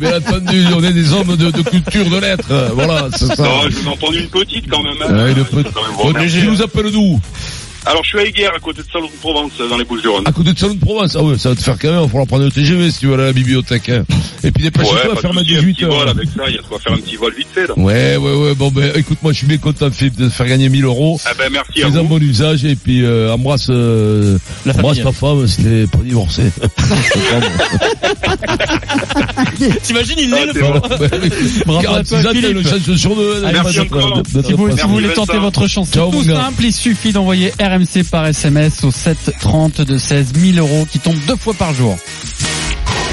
bien 0.00 0.16
entendu, 0.16 0.64
on 0.74 0.82
est 0.82 0.92
des 0.92 1.12
hommes 1.12 1.36
de, 1.36 1.50
de 1.50 1.62
culture, 1.62 2.08
de 2.08 2.18
lettres. 2.18 2.70
Voilà, 2.74 3.08
c'est 3.12 3.34
ça. 3.34 3.42
Non, 3.42 3.62
je 3.68 3.76
vous 3.76 3.86
ai 3.86 3.92
entendu 3.92 4.20
une 4.20 4.28
petite 4.28 4.68
quand 4.70 4.82
même. 4.82 4.96
Hein. 5.02 5.24
Ouais, 5.24 5.32
une 5.32 5.44
petite. 5.44 6.40
Tu 6.40 6.46
nous 6.46 6.62
appelles 6.62 6.90
d'où? 6.90 7.20
Alors 7.88 8.04
je 8.04 8.08
suis 8.10 8.18
à 8.18 8.24
Aiguerre, 8.24 8.52
à 8.54 8.58
côté 8.58 8.82
de 8.82 8.86
Salon 8.92 9.06
de 9.06 9.12
Provence, 9.20 9.52
dans 9.58 9.78
les 9.78 9.84
Bouches-du-Rhône. 9.84 10.24
À 10.26 10.32
côté 10.32 10.52
de 10.52 10.58
Salon 10.58 10.74
de 10.74 10.80
Provence, 10.80 11.16
ah 11.18 11.22
ouais, 11.22 11.38
ça 11.38 11.48
va 11.48 11.54
te 11.54 11.62
faire 11.62 11.78
quand 11.80 11.88
même, 11.88 11.96
il 11.96 12.02
va 12.02 12.08
falloir 12.08 12.26
prendre 12.26 12.44
le 12.44 12.50
TGV 12.50 12.90
si 12.90 12.98
tu 13.00 13.06
veux 13.06 13.14
aller 13.14 13.22
à 13.22 13.26
la 13.26 13.32
bibliothèque. 13.32 13.88
Hein. 13.88 14.04
Et 14.44 14.50
puis 14.50 14.62
dépêche-toi 14.64 14.94
ouais, 14.94 15.12
à 15.12 15.16
faire 15.16 15.32
ma 15.32 15.42
18 15.42 15.82
heures. 15.84 15.98
Vol 15.98 16.08
avec 16.08 16.28
ça, 16.28 16.42
il 16.48 16.54
y 16.54 16.58
a 16.58 16.62
de 16.62 16.66
quoi 16.66 16.78
faire 16.78 16.92
un 16.92 16.96
petit 16.96 17.16
vol 17.16 17.34
vite 17.34 17.48
fait. 17.52 17.66
Là. 17.66 17.74
Ouais, 17.78 18.16
ouais, 18.16 18.34
ouais, 18.34 18.54
bon 18.54 18.70
ben 18.70 18.92
écoute, 18.94 19.18
moi 19.22 19.32
je 19.32 19.38
suis 19.38 19.46
bien 19.46 19.56
content 19.58 19.90
Philippe 19.90 20.16
de 20.16 20.28
te 20.28 20.32
faire 20.32 20.46
gagner 20.46 20.68
1000 20.68 20.84
euros. 20.84 21.18
Ah 21.24 21.30
ben 21.38 21.50
merci 21.50 21.80
Fais 21.80 21.84
à 21.84 21.88
vous. 21.88 21.98
un 21.98 22.04
bon 22.04 22.22
usage 22.22 22.64
et 22.64 22.76
puis 22.76 23.02
euh, 23.04 23.32
embrasse, 23.32 23.68
euh, 23.70 24.38
La 24.66 24.74
embrasse 24.74 25.02
ta 25.02 25.12
femme, 25.12 25.46
c'était 25.46 25.86
pas 25.86 25.98
divorcé. 25.98 26.42
T'imagines, 29.82 30.18
il 30.18 30.30
naît 30.30 30.38
Ah, 30.42 30.46
le 30.46 30.52
bon. 31.64 31.80
46 31.80 32.26
ans, 32.26 32.30
t'as 32.32 32.50
une 32.50 32.64
chance 32.64 32.96
sur 32.96 33.16
deux. 33.16 33.44
Allez, 33.44 33.60
Merci 33.62 33.80
encore. 33.80 34.22
Si 34.44 34.52
vous, 34.52 34.76
si 34.76 34.86
voulez 34.86 35.08
tenter 35.14 35.38
votre 35.38 35.66
chance, 35.66 35.88
c'est 35.92 35.98
tout 35.98 36.24
simple. 36.24 36.64
Il 36.64 36.72
suffit 36.72 37.12
d'envoyer 37.12 37.52
RMC 37.78 38.04
par 38.10 38.26
SMS 38.26 38.82
au 38.82 38.90
7 38.90 39.32
30 39.38 39.80
de 39.82 39.98
16 39.98 40.34
1000 40.34 40.58
euros 40.58 40.86
qui 40.90 40.98
tombent 40.98 41.24
deux 41.26 41.36
fois 41.36 41.54
par 41.54 41.72
jour. 41.72 41.96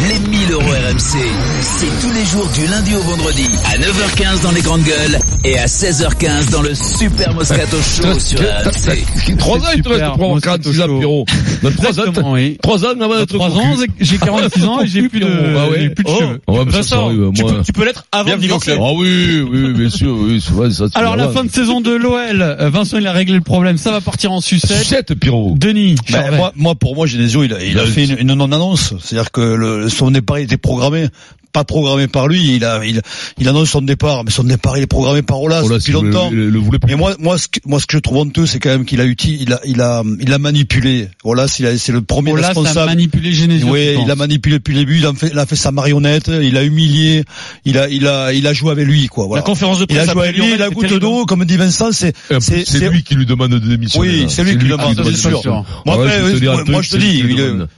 Les 0.03 0.19
1000 0.19 0.51
euros 0.51 0.61
RMC, 0.61 1.17
c'est 1.61 2.05
tous 2.05 2.13
les 2.13 2.25
jours 2.25 2.47
du 2.53 2.67
lundi 2.67 2.93
au 2.95 2.99
vendredi 3.01 3.45
à 3.65 3.77
9h15 3.77 4.41
dans 4.43 4.51
les 4.51 4.61
grandes 4.61 4.83
gueules 4.83 5.17
et 5.45 5.57
à 5.57 5.67
16h15 5.67 6.51
dans 6.51 6.61
le 6.61 6.75
Super 6.75 7.33
Moscato 7.33 7.77
Show 7.77 8.19
sur 8.19 8.39
RMC. 8.39 9.37
3 9.37 9.57
ans, 9.57 9.61
il 9.73 9.81
te 9.81 9.87
reste 9.89 10.01
Super, 10.01 10.13
pour 10.13 10.23
avoir 10.25 10.33
Moscato 10.35 10.69
46 10.69 10.81
ans, 10.81 10.85
Show. 10.87 10.97
Pierrot. 10.99 11.25
Dans 11.63 11.71
3 11.71 11.85
ans, 11.85 11.89
Exactement, 12.03 12.31
oui. 12.33 12.57
3 12.61 12.85
ans, 12.85 12.89
avant 13.01 13.15
d'être 13.17 13.33
3 13.37 13.49
ans, 13.51 13.75
j'ai 14.01 14.17
46 14.17 14.65
ans 14.65 14.81
et 14.81 14.87
j'ai 14.87 15.07
plus 15.07 15.21
de, 15.21 15.27
Ah 15.27 15.69
ouais. 15.69 15.79
j'ai 15.79 15.89
plus 15.91 16.03
de 16.03 16.09
Oh. 16.09 16.19
cheveux. 16.19 16.41
Ouais, 16.49 16.65
mais 16.65 16.71
ça, 16.73 16.83
ça 16.83 16.95
Vincent, 16.97 17.05
arrive, 17.07 17.31
tu 17.33 17.43
peux, 17.43 17.63
tu 17.65 17.71
peux 17.71 17.85
l'être 17.85 18.05
avant 18.11 18.37
club. 18.59 18.79
Ah 18.81 18.91
oui, 18.97 19.41
oui, 19.49 19.73
bien 19.73 19.89
sûr, 19.89 20.13
oui, 20.19 20.43
c'est 20.45 20.53
vrai, 20.53 20.71
ça. 20.71 20.85
Alors 20.95 21.15
la 21.15 21.29
fin 21.29 21.45
de 21.45 21.51
saison 21.51 21.79
de 21.79 21.91
l'OL, 21.91 22.41
euh, 22.41 22.69
Vincent 22.69 22.97
il 22.97 23.07
a 23.07 23.13
réglé 23.13 23.35
le 23.35 23.41
problème, 23.41 23.77
ça 23.77 23.91
va 23.91 24.01
partir 24.01 24.33
en 24.33 24.41
sucette. 24.41 24.83
7, 24.85 25.13
Pierrot. 25.15 25.53
Denis, 25.57 25.95
Ben, 26.11 26.19
Charvet. 26.21 26.37
moi, 26.37 26.51
moi, 26.57 26.75
pour 26.75 26.95
moi, 26.95 27.05
Genesio, 27.07 27.43
il 27.45 27.53
a, 27.53 27.63
il 27.63 27.79
a 27.79 27.83
Il 27.83 27.87
a- 27.87 27.91
fait 27.91 28.03
une, 28.05 28.17
une 28.19 28.33
non-annonce. 28.33 28.93
C'est-à-dire 29.01 29.31
que 29.31 29.41
le, 29.41 29.84
son 29.89 30.11
départ 30.11 30.37
était 30.37 30.57
programmé, 30.57 31.07
pas 31.55 31.63
programmé 31.63 32.07
par 32.09 32.27
lui. 32.27 32.55
Il 32.55 32.65
a, 32.65 32.81
il, 32.85 33.01
il 33.39 33.47
annonce 33.47 33.69
son 33.69 33.81
départ, 33.81 34.25
mais 34.25 34.31
son 34.31 34.43
départ 34.43 34.77
il 34.77 34.83
est 34.83 34.87
programmé 34.87 35.21
par 35.21 35.41
Olas 35.41 35.61
depuis 35.63 35.81
si 35.81 35.91
longtemps. 35.93 36.29
le, 36.29 36.49
le, 36.49 36.59
le. 36.59 36.79
Mais 36.85 36.95
moi, 36.95 37.15
moi, 37.19 37.37
ce 37.37 37.47
que, 37.47 37.59
moi, 37.65 37.79
ce 37.79 37.85
que 37.85 37.95
je 37.95 38.01
trouve 38.01 38.17
honteux, 38.17 38.45
c'est 38.45 38.59
quand 38.59 38.69
même 38.69 38.83
qu'il 38.83 38.99
a 38.99 39.05
uti, 39.05 39.37
il 39.39 39.53
a, 39.53 39.61
il 39.65 39.79
a, 39.79 40.03
il 40.19 40.33
a 40.33 40.37
manipulé. 40.37 41.07
Olas, 41.23 41.55
il 41.59 41.65
a, 41.65 41.77
c'est 41.77 41.93
le 41.93 42.01
premier 42.01 42.33
Olas 42.33 42.47
a 42.47 42.47
responsable. 42.49 42.87
manipulé 42.87 43.31
Genesio. 43.31 43.67
Oui, 43.69 43.95
il 44.03 44.11
a 44.11 44.15
manipulé 44.15 44.57
depuis 44.57 44.73
le 44.73 44.79
début. 44.81 44.97
Il 44.97 45.05
a 45.05 45.13
fait, 45.13 45.29
il 45.31 45.39
a 45.39 45.45
fait 45.45 45.55
sa 45.55 45.71
marionnette. 45.71 46.29
Il 46.41 46.57
a 46.57 46.63
humilié. 46.63 47.23
Il 47.63 47.77
a, 47.77 47.87
il 47.87 48.05
a, 48.07 48.33
il 48.33 48.45
a 48.47 48.53
joué 48.53 48.71
avec 48.71 48.85
lui, 48.85 49.07
quoi. 49.07 49.23
La 49.23 49.27
Voilà. 49.29 49.43
conférence 49.43 49.79
de 49.79 49.85
Il 49.89 49.97
a 49.97 50.01
presse 50.03 50.13
joué 50.13 50.23
avec 50.27 50.37
lui. 50.37 50.57
La 50.57 50.69
goutte 50.69 50.93
d'eau, 50.99 51.25
comme 51.25 51.45
dit 51.45 51.55
Vincent, 51.57 51.91
c'est, 51.93 52.13
c'est, 52.39 52.65
C'est 52.67 52.89
lui 52.89 53.03
qui 53.03 53.15
lui 53.15 53.25
demande 53.25 53.51
de 53.51 53.59
démissionner. 53.59 54.09
oui, 54.09 54.25
c'est 54.27 54.43
lui 54.43 54.57
qui 54.57 54.65
le 54.65 54.71
demande, 54.71 54.95
c'est 54.97 55.09
de 55.09 55.15
sûr. 55.15 55.29
démissionner. 55.29 55.63
Moi, 55.85 56.81
je 56.81 56.89
te 56.89 56.97
lui 56.97 57.23
dis, 57.23 57.23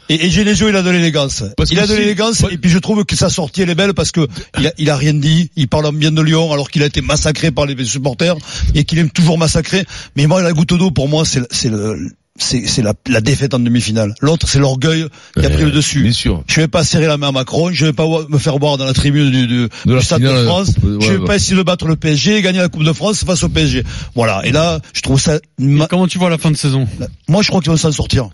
et, 0.10 0.30
Genesio, 0.30 0.70
il 0.70 0.76
a 0.76 0.82
de 0.82 0.90
l'élégance. 0.90 1.44
Il 1.70 1.80
a 1.80 1.88
de 1.88 1.94
l'élégance, 1.94 2.44
et 2.50 2.58
puis 2.58 2.70
je 2.72 2.80
trouve 2.80 3.04
que 3.06 3.16
sa 3.16 3.30
sortie, 3.30 3.62
elle 3.68 3.72
est 3.72 3.76
belle 3.76 3.94
parce 3.94 4.12
que 4.12 4.26
il 4.58 4.68
a, 4.68 4.74
il 4.78 4.90
a 4.90 4.96
rien 4.96 5.14
dit. 5.14 5.52
Il 5.56 5.68
parle 5.68 5.94
bien 5.96 6.12
de 6.12 6.22
Lyon 6.22 6.52
alors 6.54 6.70
qu'il 6.72 6.84
a 6.84 6.86
été 6.86 7.02
massacré 7.02 7.52
par 7.52 7.66
les 7.66 7.86
supporters 7.86 8.36
et 8.74 8.86
qu'il 8.86 9.00
est 9.00 9.12
toujours 9.14 9.38
massacré. 9.38 9.86
Mais 10.16 10.26
moi, 10.26 10.42
la 10.42 10.54
goutte 10.54 10.74
d'eau, 10.74 10.92
pour 10.92 11.08
moi, 11.10 11.24
c'est, 11.26 11.70
le- 11.70 12.10
c'est 12.38 12.82
la, 12.82 12.94
la 13.08 13.22
défaite 13.22 13.54
en 13.54 13.60
demi-finale. 13.60 14.14
L'autre, 14.22 14.48
c'est 14.48 14.60
l'orgueil 14.60 15.06
qui 15.40 15.46
a 15.46 15.50
pris 15.50 15.64
le 15.64 15.72
dessus. 15.72 16.02
Bien 16.04 16.12
sûr. 16.12 16.44
Je 16.48 16.62
vais 16.62 16.68
pas 16.68 16.84
serrer 16.84 17.08
la 17.08 17.18
main 17.18 17.30
à 17.30 17.32
Macron, 17.32 17.72
je 17.72 17.86
vais 17.86 17.94
pas 17.94 18.06
me 18.30 18.38
faire 18.38 18.60
boire 18.60 18.78
dans 18.78 18.86
la 18.86 18.94
tribune 18.94 19.32
du, 19.32 19.48
du, 19.48 19.68
De 19.86 19.94
la 19.94 20.00
du 20.00 20.06
Stade 20.06 20.22
de 20.22 20.28
finale, 20.28 20.46
France, 20.46 20.70
ouais, 20.84 20.98
je 21.02 21.12
vais 21.14 21.18
ouais. 21.18 21.26
pas 21.26 21.36
essayer 21.36 21.56
de 21.58 21.64
battre 21.64 21.88
le 21.88 21.96
PSG 21.96 22.38
et 22.38 22.42
gagner 22.42 22.60
la 22.60 22.70
Coupe 22.70 22.84
de 22.84 22.94
France 22.94 23.24
face 23.26 23.44
au 23.44 23.50
PSG. 23.50 23.84
Voilà. 24.16 24.42
Et 24.46 24.52
là, 24.52 24.80
je 24.94 25.02
trouve 25.02 25.20
ça, 25.20 25.40
ma- 25.58 25.88
comment 25.88 26.08
tu 26.08 26.18
vois 26.18 26.30
la 26.30 26.38
fin 26.38 26.52
de 26.52 26.58
saison? 26.58 26.88
Moi 27.28 27.42
je 27.42 27.48
crois 27.50 27.62
qu'ils 27.62 27.72
vont 27.72 27.78
s'en 27.78 27.92
sortir. 27.92 28.30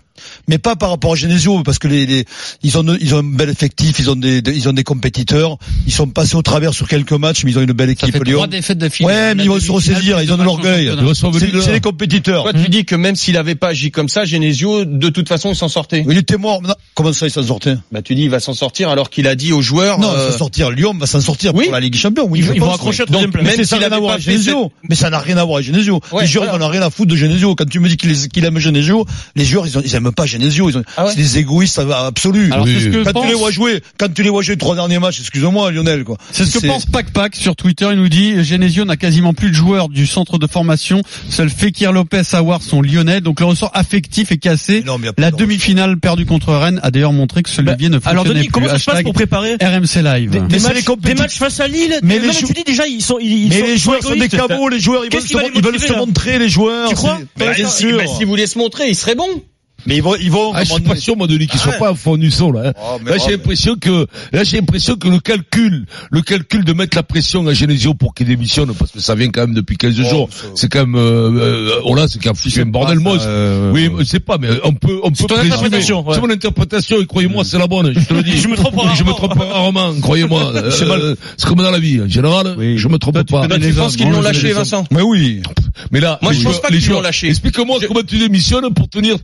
mais 0.48 0.58
pas 0.58 0.76
par 0.76 0.90
rapport 0.90 1.12
à 1.12 1.16
Genesio 1.16 1.62
parce 1.64 1.78
que 1.80 1.88
les, 1.88 2.06
les, 2.06 2.24
ils 2.62 2.78
ont 2.78 2.84
ils 3.00 3.14
ont 3.14 3.18
un 3.18 3.22
bel 3.24 3.48
effectif, 3.50 3.98
ils 3.98 4.10
ont 4.10 4.16
des, 4.16 4.40
des- 4.42 4.52
ils 4.54 4.68
ont 4.68 4.72
des 4.72 4.84
compétiteurs, 4.84 5.58
ils 5.86 5.92
sont 5.92 6.06
passés 6.06 6.36
au 6.36 6.42
travers 6.42 6.72
sur 6.72 6.86
quelques 6.88 7.12
matchs, 7.12 7.44
mais 7.44 7.50
ils 7.50 7.58
ont 7.58 7.62
une 7.62 7.72
belle 7.72 7.88
Ça 7.88 8.06
équipe 8.06 8.12
fait 8.18 8.24
Lyon. 8.24 8.36
trois 8.38 8.46
défaites 8.46 8.78
d'affilée. 8.78 9.08
Ouais, 9.08 9.34
mais 9.34 9.42
ils 9.44 9.48
vont 9.48 9.58
se 9.58 9.72
ressaisir, 9.72 10.22
ils 10.22 10.32
ont 10.32 10.36
de 10.36 10.44
l'orgueil. 10.44 10.90
C'est 11.62 11.72
les 11.72 11.80
compétiteurs. 11.80 12.44
Toi, 12.44 12.52
tu 12.52 12.68
dis 12.70 12.84
que 12.84 12.94
même 12.94 13.16
s'il 13.16 13.36
avait 13.36 13.54
pas 13.56 13.68
agi 13.68 13.90
comme 13.94 14.08
ça, 14.08 14.24
Genesio, 14.24 14.84
de 14.84 15.08
toute 15.08 15.28
façon, 15.28 15.50
il 15.50 15.56
s'en 15.56 15.68
sortait. 15.68 16.04
Il 16.08 16.18
était 16.18 16.36
mort. 16.36 16.60
Non, 16.62 16.74
Comment 16.94 17.12
ça, 17.12 17.26
il 17.26 17.30
s'en 17.30 17.42
sortait? 17.42 17.76
Bah, 17.92 18.02
tu 18.02 18.14
dis, 18.14 18.24
il 18.24 18.30
va 18.30 18.40
s'en 18.40 18.54
sortir 18.54 18.90
alors 18.90 19.10
qu'il 19.10 19.26
a 19.26 19.34
dit 19.34 19.52
aux 19.52 19.62
joueurs. 19.62 19.98
Non, 19.98 20.10
il 20.12 20.18
euh, 20.18 20.30
va 20.30 20.36
sortir. 20.36 20.70
Lyon 20.70 20.94
va 20.98 21.06
s'en 21.06 21.20
sortir 21.20 21.54
oui. 21.54 21.64
pour 21.64 21.72
la 21.72 21.80
Ligue 21.80 21.92
des 21.92 21.98
Champions. 21.98 22.26
Oui, 22.28 22.40
Ils 22.40 22.54
ils 22.54 22.60
vont 22.60 22.72
accrocher 22.72 23.02
oui. 23.02 23.04
au 23.04 23.06
troisième 23.06 23.32
place. 23.32 23.56
Mais 23.56 23.64
ça 23.64 23.78
n'a 23.78 23.86
rien 23.86 23.96
à 23.96 23.98
voir 23.98 24.12
avec 24.12 24.24
Genesio. 24.24 24.72
Mais 24.88 24.94
ça 24.94 25.10
n'a 25.10 25.18
rien 25.18 25.36
à 25.36 25.44
voir 25.44 25.56
avec 25.56 25.66
Genesio. 25.66 26.00
Les 26.20 26.26
joueurs, 26.26 26.44
voilà. 26.44 26.58
ils 26.58 26.62
en 26.62 26.66
ont 26.66 26.70
rien 26.70 26.82
à 26.82 26.90
foutre 26.90 27.10
de 27.10 27.16
Genesio. 27.16 27.54
Quand 27.54 27.68
tu 27.68 27.80
me 27.80 27.88
dis 27.88 27.96
qu'ils 27.96 28.44
aiment 28.44 28.58
Genesio, 28.58 29.06
les 29.34 29.44
joueurs, 29.44 29.66
ils, 29.66 29.78
ont, 29.78 29.82
ils 29.84 29.94
aiment 29.94 30.12
pas 30.12 30.26
Genesio. 30.26 30.70
Ah 30.96 31.04
ouais 31.06 31.10
c'est 31.10 31.16
des 31.16 31.38
égoïstes 31.38 31.78
absolus. 31.78 32.50
Quand 32.50 32.64
tu 32.64 33.28
les 33.28 33.34
vois 33.34 33.50
jouer, 33.50 33.82
quand 33.98 34.12
tu 34.12 34.22
les 34.22 34.30
vois 34.30 34.42
jouer 34.42 34.54
les 34.54 34.58
trois 34.58 34.74
derniers 34.74 34.98
matchs, 34.98 35.20
excuse-moi, 35.20 35.70
Lionel, 35.70 36.04
quoi. 36.04 36.16
c'est 36.32 36.44
ce 36.44 36.58
que 36.58 36.66
pense 36.66 36.86
Pac 36.86 37.10
Pac 37.12 37.36
sur 37.36 37.56
Twitter. 37.56 37.88
Il 37.90 37.98
nous 37.98 38.08
dit 38.08 38.42
Genesio 38.44 38.84
n'a 38.84 38.96
quasiment 38.96 39.34
plus 39.34 39.50
de 39.50 39.54
joueurs 39.54 39.88
du 39.88 40.06
centre 40.06 40.38
de 40.38 40.46
formation. 40.46 41.02
Seul 41.28 41.50
Fekir 41.50 41.92
Lopez 41.92 42.22
Awar 42.32 42.62
sont 42.62 42.82
lyonnais. 42.82 43.20
Donc 43.20 43.40
le 43.40 43.46
ressort 43.46 43.70
affectif 43.84 44.32
est 44.32 44.38
cassé. 44.38 44.82
Non, 44.84 44.98
mais 44.98 45.08
La 45.18 45.30
de 45.30 45.36
demi-finale 45.36 45.98
perdue 45.98 46.26
contre 46.26 46.54
Rennes 46.54 46.80
a 46.82 46.90
d'ailleurs 46.90 47.12
montré 47.12 47.42
que 47.42 47.50
ce 47.50 47.60
Bah, 47.62 47.72
levier 47.72 47.88
ne 47.88 47.94
fonctionnait 47.94 48.10
Alors 48.20 48.24
Denis, 48.24 48.40
plus. 48.44 48.52
comment 48.52 48.68
ça 48.68 48.78
se 48.78 48.84
passe 48.90 49.02
pour 49.02 49.12
préparer 49.12 49.54
RMC 49.62 50.02
Live. 50.02 50.30
des, 50.30 50.40
des 50.40 50.46
Mais 50.48 50.58
matchs, 50.58 50.84
des 51.00 51.14
matchs 51.14 51.36
face 51.38 51.60
à 51.60 51.68
Lille 51.68 51.98
Mais 52.02 52.14
Mais 52.14 52.18
les 52.20 52.26
non, 52.28 52.32
jou- 52.32 52.46
tu 52.48 52.52
dis 52.54 52.64
déjà 52.64 52.86
ils 52.86 53.02
sont 53.02 53.18
ils, 53.20 53.44
ils 53.44 53.48
Mais 53.50 53.60
sont, 53.60 53.66
les 53.66 53.76
joueurs 53.76 54.02
sont 54.02 54.16
des 54.16 54.28
cabots, 54.28 54.68
les 54.68 54.80
joueurs, 54.80 55.04
ils 55.04 55.12
veulent, 55.12 55.22
se, 55.22 55.34
ils 55.54 55.62
veulent 55.62 55.78
se 55.80 55.92
montrer, 55.92 56.38
les 56.38 56.48
joueurs. 56.48 56.88
Tu 56.88 56.94
crois 56.94 57.18
bah, 57.36 57.52
Bien 57.54 57.68
si- 57.68 57.82
sûr. 57.88 57.96
bah, 57.98 58.04
s'il 58.06 58.26
voulait 58.26 58.46
se 58.46 58.58
montrer, 58.58 58.88
il 58.88 58.96
serait 58.96 59.14
bon. 59.14 59.28
Mais 59.86 59.96
ils 59.96 60.02
vont, 60.02 60.14
ils 60.16 60.30
vont, 60.30 60.52
Ah, 60.54 60.64
je 60.64 60.72
suis 60.72 60.82
pas 60.82 60.96
sûr, 60.96 61.16
moi, 61.16 61.26
Denis, 61.26 61.46
qu'ils 61.46 61.60
soient 61.60 61.72
pas 61.74 61.92
au 61.92 61.94
fond 61.94 62.16
du 62.16 62.30
son, 62.30 62.52
là. 62.52 62.68
hein. 62.68 62.72
Oh, 62.80 62.98
mais- 63.04 63.10
Là, 63.10 63.16
oh, 63.18 63.22
j'ai 63.22 63.30
mais- 63.32 63.36
l'impression 63.36 63.76
que, 63.76 64.06
là, 64.32 64.44
j'ai 64.44 64.56
l'impression 64.58 64.96
que 64.96 65.08
le 65.08 65.18
calcul, 65.20 65.86
le 66.10 66.20
calcul 66.22 66.64
de 66.64 66.72
mettre 66.72 66.96
la 66.96 67.02
pression 67.02 67.46
à 67.46 67.52
Genesio 67.54 67.94
pour 67.94 68.14
qu'il 68.14 68.26
démissionne, 68.26 68.72
parce 68.74 68.90
que 68.92 69.00
ça 69.00 69.14
vient 69.14 69.28
quand 69.30 69.42
même 69.42 69.54
depuis 69.54 69.76
15 69.76 69.94
Oh, 70.06 70.08
jours. 70.08 70.28
C'est 70.54 70.70
quand 70.72 70.80
même, 70.86 70.94
euh, 70.96 71.30
euh, 71.32 71.70
oh 71.84 71.94
là, 71.94 72.06
c'est 72.08 72.22
quand 72.22 72.32
même 72.56 72.68
un 72.68 72.70
bordel 72.70 72.98
monstre. 73.00 73.28
oui, 73.72 73.90
je 73.98 74.04
sais 74.04 74.20
pas, 74.20 74.38
mais 74.38 74.48
on 74.64 74.72
peut, 74.72 75.00
on 75.02 75.10
peut 75.10 75.16
ton 75.18 75.26
présumer. 75.34 75.52
interprétation, 75.52 76.06
ouais. 76.06 76.14
C'est 76.14 76.20
mon 76.20 76.30
interprétation, 76.30 77.00
et 77.00 77.06
croyez-moi, 77.06 77.44
c'est 77.44 77.58
la 77.58 77.66
bonne, 77.66 77.92
je 77.94 78.00
te 78.06 78.14
le 78.14 78.22
dis. 78.22 78.38
Je 78.44 78.48
me 78.48 78.56
trompe 78.56 78.74
Oui, 78.76 78.82
Je 78.96 79.04
me 79.04 79.10
rarement. 79.12 79.28
trompe 79.34 79.38
rarement, 79.52 79.94
croyez-moi. 80.00 80.52
Euh, 80.94 81.14
C'est 81.36 81.46
comme 81.48 81.58
dans 81.58 81.70
la 81.70 81.78
vie, 81.78 82.00
en 82.00 82.08
général, 82.08 82.54
Oui. 82.58 82.78
je 82.78 82.88
me 82.88 82.98
trompe 82.98 83.14
Toi, 83.14 83.24
tu 83.24 83.32
pas. 83.32 83.48
Tu 83.48 83.60
les 83.60 83.72
penses 83.72 83.96
qu'ils 83.96 84.08
l'ont 84.10 84.20
lâché, 84.20 84.52
Vincent 84.52 84.84
Mais 84.90 85.02
oui. 85.02 85.42
Mais 85.90 86.00
là, 86.00 86.18
Moi, 86.22 86.32
je 86.32 86.42
pense 86.42 86.60
pas 86.60 86.68
qu'ils 86.68 86.88
l'ont 86.88 87.00
lâché. 87.00 87.28
Explique-moi 87.28 87.78
comment 87.88 88.00
tu 88.06 88.18
démissionnes 88.18 88.72
pour 88.74 88.88
tenir 88.88 89.16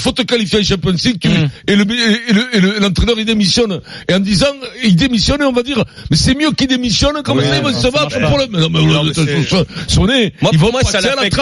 faut 0.00 0.12
te 0.12 0.22
qualifier 0.22 0.60
en 0.60 0.62
Champions 0.62 0.90
League, 1.04 1.18
tu- 1.20 1.28
Mm. 1.28 1.48
et 1.68 1.76
le, 1.76 1.82
et 1.82 2.32
le, 2.32 2.56
et 2.56 2.60
le- 2.60 2.78
l'entraîneur, 2.80 3.16
il 3.18 3.24
démissionne. 3.24 3.80
Et 4.08 4.14
en 4.14 4.20
disant, 4.20 4.46
il 4.84 4.96
démissionne, 4.96 5.40
et 5.42 5.44
on 5.44 5.52
va 5.52 5.62
dire, 5.62 5.82
mais 6.10 6.16
c'est 6.16 6.34
mieux 6.34 6.50
qu'il 6.52 6.66
démissionne, 6.68 7.22
comme 7.22 7.38
Ouais, 7.38 7.44
ça, 7.48 7.60
non, 7.60 7.72
ça 7.72 7.90
pour 7.90 8.08
pas. 8.08 8.18
le, 8.18 8.46
mais 8.50 8.58
non, 8.60 8.68
mais, 8.70 8.82
Non, 8.82 9.00
on- 9.00 9.04
mais 9.04 9.14
c'est- 9.14 9.48
son- 9.48 9.66
son 9.86 10.06
nez, 10.06 10.32
Moi, 10.42 10.50
pour 10.58 10.72
moi, 10.72 10.82
ça 10.82 11.00
l'affecte. 11.00 11.36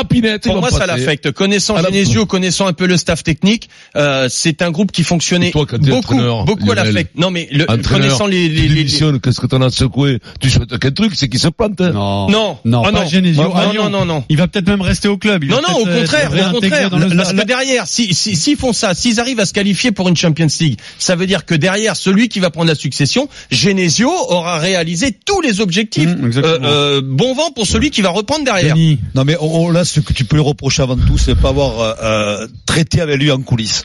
Pour 0.44 0.56
moi, 0.60 0.70
ça 0.70 0.86
l'affecte. 0.86 1.30
Connaissant 1.32 1.76
Genesio, 1.82 2.26
connaissant 2.26 2.66
un 2.66 2.72
peu 2.72 2.86
le 2.86 2.96
staff 2.96 3.22
technique, 3.22 3.68
euh, 3.96 4.28
c'est 4.30 4.62
un 4.62 4.70
groupe 4.70 4.92
qui 4.92 5.04
fonctionnait 5.04 5.50
beaucoup, 5.52 6.16
beaucoup 6.46 6.70
à 6.72 6.74
l'affect. 6.74 7.16
Non, 7.16 7.30
mais 7.30 7.48
connaissant 7.88 8.26
les, 8.26 8.48
les, 8.48 8.84
qu'est-ce 8.86 9.40
que 9.40 9.46
t'en 9.46 9.62
as 9.62 9.70
secoué? 9.70 10.18
Tu 10.40 10.50
souhaites 10.50 10.78
qu'un 10.78 10.90
truc, 10.90 11.12
c'est 11.14 11.28
qu'il 11.28 11.40
se 11.40 11.48
plante, 11.48 11.80
hein. 11.80 11.90
Non. 11.92 12.28
Non, 12.28 12.58
Non, 12.64 12.82
Ah 12.84 12.90
non. 12.92 13.00
Non, 13.00 13.54
non, 13.54 13.72
Lyon. 13.72 13.90
non, 13.90 14.04
non. 14.04 14.24
Il 14.28 14.36
va 14.36 14.46
peut-être 14.48 14.68
même 14.68 14.80
rester 14.80 15.08
au 15.08 15.16
club. 15.18 15.44
Il 15.44 15.50
Non, 15.50 15.56
va 15.56 15.72
non, 15.72 15.78
au 15.80 15.86
euh, 15.86 16.00
contraire, 16.00 16.30
au 16.32 16.50
contraire. 16.60 16.90
Parce 16.90 17.32
la- 17.32 17.42
que 17.42 17.46
derrière, 17.46 17.86
si, 17.86 18.14
si, 18.14 18.36
s'ils 18.48 18.56
font 18.56 18.72
ça, 18.72 18.94
s'ils 18.94 19.20
arrivent 19.20 19.40
à 19.40 19.46
se 19.46 19.52
qualifier 19.52 19.92
pour 19.92 20.08
une 20.08 20.16
Champions 20.16 20.46
League, 20.60 20.78
ça 20.98 21.16
veut 21.16 21.26
dire 21.26 21.44
que 21.44 21.54
derrière, 21.54 21.96
celui 21.96 22.28
qui 22.28 22.40
va 22.40 22.50
prendre 22.50 22.68
la 22.68 22.74
succession, 22.74 23.28
Genesio 23.50 24.08
aura 24.08 24.58
réalisé 24.58 25.12
tous 25.12 25.42
les 25.42 25.60
objectifs. 25.60 26.08
Mmh. 26.08 26.32
Euh, 26.36 26.58
euh, 26.62 27.02
bon 27.04 27.34
vent 27.34 27.50
pour 27.50 27.66
celui 27.66 27.90
qui 27.90 28.00
va 28.00 28.08
reprendre 28.08 28.44
derrière. 28.44 28.74
Denis. 28.74 29.00
Non 29.14 29.24
mais 29.24 29.36
là, 29.72 29.84
ce 29.84 30.00
que 30.00 30.14
tu 30.14 30.24
peux 30.24 30.36
lui 30.36 30.42
reprocher 30.42 30.82
avant 30.82 30.96
tout, 30.96 31.18
c'est 31.18 31.34
pas 31.34 31.50
avoir 31.50 31.80
euh, 31.80 31.94
euh, 32.02 32.46
traité 32.64 33.02
avec 33.02 33.18
lui 33.18 33.30
en 33.30 33.40
coulisses. 33.42 33.84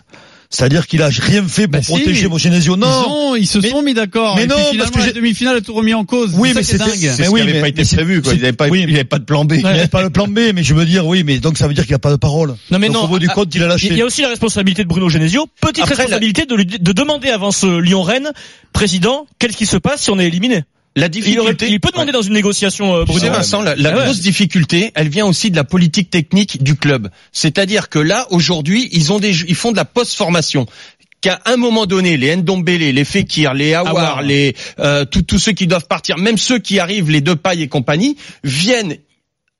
C'est-à-dire 0.56 0.86
qu'il 0.86 1.02
a 1.02 1.08
rien 1.10 1.48
fait 1.48 1.64
pour 1.64 1.72
Bah 1.80 1.82
si, 1.82 1.92
protéger 1.92 2.28
mon 2.28 2.38
Genesio. 2.38 2.76
Ils, 2.76 2.80
Non. 2.80 2.88
ont- 3.10 3.36
ils 3.36 3.48
se 3.48 3.58
Mais- 3.58 3.70
sont 3.70 3.82
mis 3.82 3.96
d'accord. 3.96 4.36
mais 4.36 4.44
Et 4.44 4.48
non, 4.48 4.56
puis 4.70 4.78
parce 4.78 4.92
que 4.92 5.00
la 5.00 5.12
demi-finale 5.12 5.58
a 5.58 5.62
tout 5.62 5.74
remis 5.74 5.96
en 5.96 6.06
cause. 6.06 6.32
Oui, 6.36 6.50
C'est 6.50 6.54
mais 6.56 6.62
qui 6.64 6.70
est 6.70 6.72
c'était- 6.74 6.84
dingue. 6.86 6.94
c'est- 6.94 7.10
C'est 7.10 7.18
Mais 7.22 7.26
ce 7.26 7.32
oui, 7.32 7.40
qui 7.40 7.44
avait 7.44 7.54
mais- 7.54 7.62
pas 7.62 7.68
été 7.70 7.84
c'est- 7.84 7.96
prévu, 7.96 8.22
quoi. 8.22 8.32
c'est- 8.32 8.38
Il 8.38 8.42
n'avait 8.44 8.54
pas, 8.54 8.68
oui. 8.68 9.04
pas 9.06 9.18
de 9.18 9.24
plan 9.24 9.46
B. 9.46 9.54
Il 9.54 9.58
n'y 9.64 9.66
avait 9.66 9.88
pas 9.88 10.04
le 10.04 10.12
plan 10.12 10.28
B, 10.28 10.52
mais 10.54 10.62
je 10.62 10.76
veux 10.76 10.86
dire, 10.86 11.08
oui, 11.08 11.24
mais 11.24 11.40
donc 11.40 11.58
ça 11.58 11.68
veut 11.68 11.74
dire 11.74 11.86
qu'il 11.86 11.94
n'y 11.94 11.96
a 11.96 12.00
pas 12.00 12.12
de 12.12 12.18
parole. 12.18 12.56
Non 12.70 12.78
mais 12.78 12.88
donc, 12.88 12.96
non. 12.98 13.04
Au 13.06 13.08
bout 13.08 13.18
du 13.20 13.28
ah, 13.32 13.34
compte, 13.34 13.54
il 13.56 13.64
a 13.64 13.68
lâché. 13.68 13.88
Il 13.90 13.98
y 13.98 14.02
a 14.04 14.06
aussi 14.06 14.22
la 14.22 14.30
responsabilité 14.30 14.84
de 14.84 14.88
Bruno 14.90 15.10
Genesio. 15.10 15.48
Petite 15.60 15.80
Après, 15.86 15.96
responsabilité 15.96 16.46
de, 16.46 16.54
lui, 16.56 16.66
de 16.68 16.92
demander 16.92 17.30
avant 17.30 17.52
ce 17.52 17.80
Lyon-Rennes, 17.80 18.32
président, 18.74 19.26
qu'est-ce 19.40 19.58
qui 19.58 19.66
se 19.66 19.78
passe 19.78 20.04
si 20.04 20.12
on 20.12 20.20
est 20.20 20.28
éliminé? 20.28 20.64
La 20.96 21.08
il, 21.08 21.40
aurait- 21.40 21.54
difficulté. 21.54 21.68
il 21.70 21.80
peut 21.80 21.90
demander 21.92 22.12
dans 22.12 22.22
une 22.22 22.34
négociation, 22.34 22.96
euh, 22.98 23.04
Bruno. 23.06 23.32
Vincent, 23.32 23.62
la, 23.62 23.76
la 23.76 23.90
Ah 23.90 23.98
ouais. 23.98 24.04
grosse 24.06 24.20
difficulté, 24.20 24.92
elle 24.94 25.10
vient 25.10 25.26
aussi 25.26 25.50
de 25.50 25.56
la 25.56 25.64
politique 25.64 26.10
technique 26.12 26.62
du 26.62 26.76
club. 26.76 27.10
C'est-à-dire 27.32 27.90
que 27.90 27.98
là, 28.00 28.28
aujourd'hui, 28.30 28.90
ils 28.92 29.12
ont 29.12 29.20
des, 29.20 29.32
ils 29.48 29.56
font 29.56 29.72
de 29.72 29.78
la 29.78 29.86
post-formation. 29.86 30.68
Qu'à 31.22 31.40
un 31.46 31.56
moment 31.58 31.86
donné, 31.86 32.18
les 32.18 32.36
Ndombele, 32.36 32.94
les 32.94 33.06
Fekir, 33.06 33.54
les 33.54 33.74
Awar, 33.74 33.92
Awar. 33.96 34.22
les 34.22 34.56
euh, 34.80 35.06
tous 35.06 35.22
tous 35.24 35.40
ceux 35.40 35.54
qui 35.54 35.66
doivent 35.68 35.88
partir, 35.88 36.18
même 36.18 36.38
ceux 36.38 36.60
qui 36.60 36.80
arrivent, 36.80 37.10
les 37.10 37.22
pailles 37.22 37.64
et 37.64 37.68
compagnie, 37.70 38.18
viennent 38.44 38.98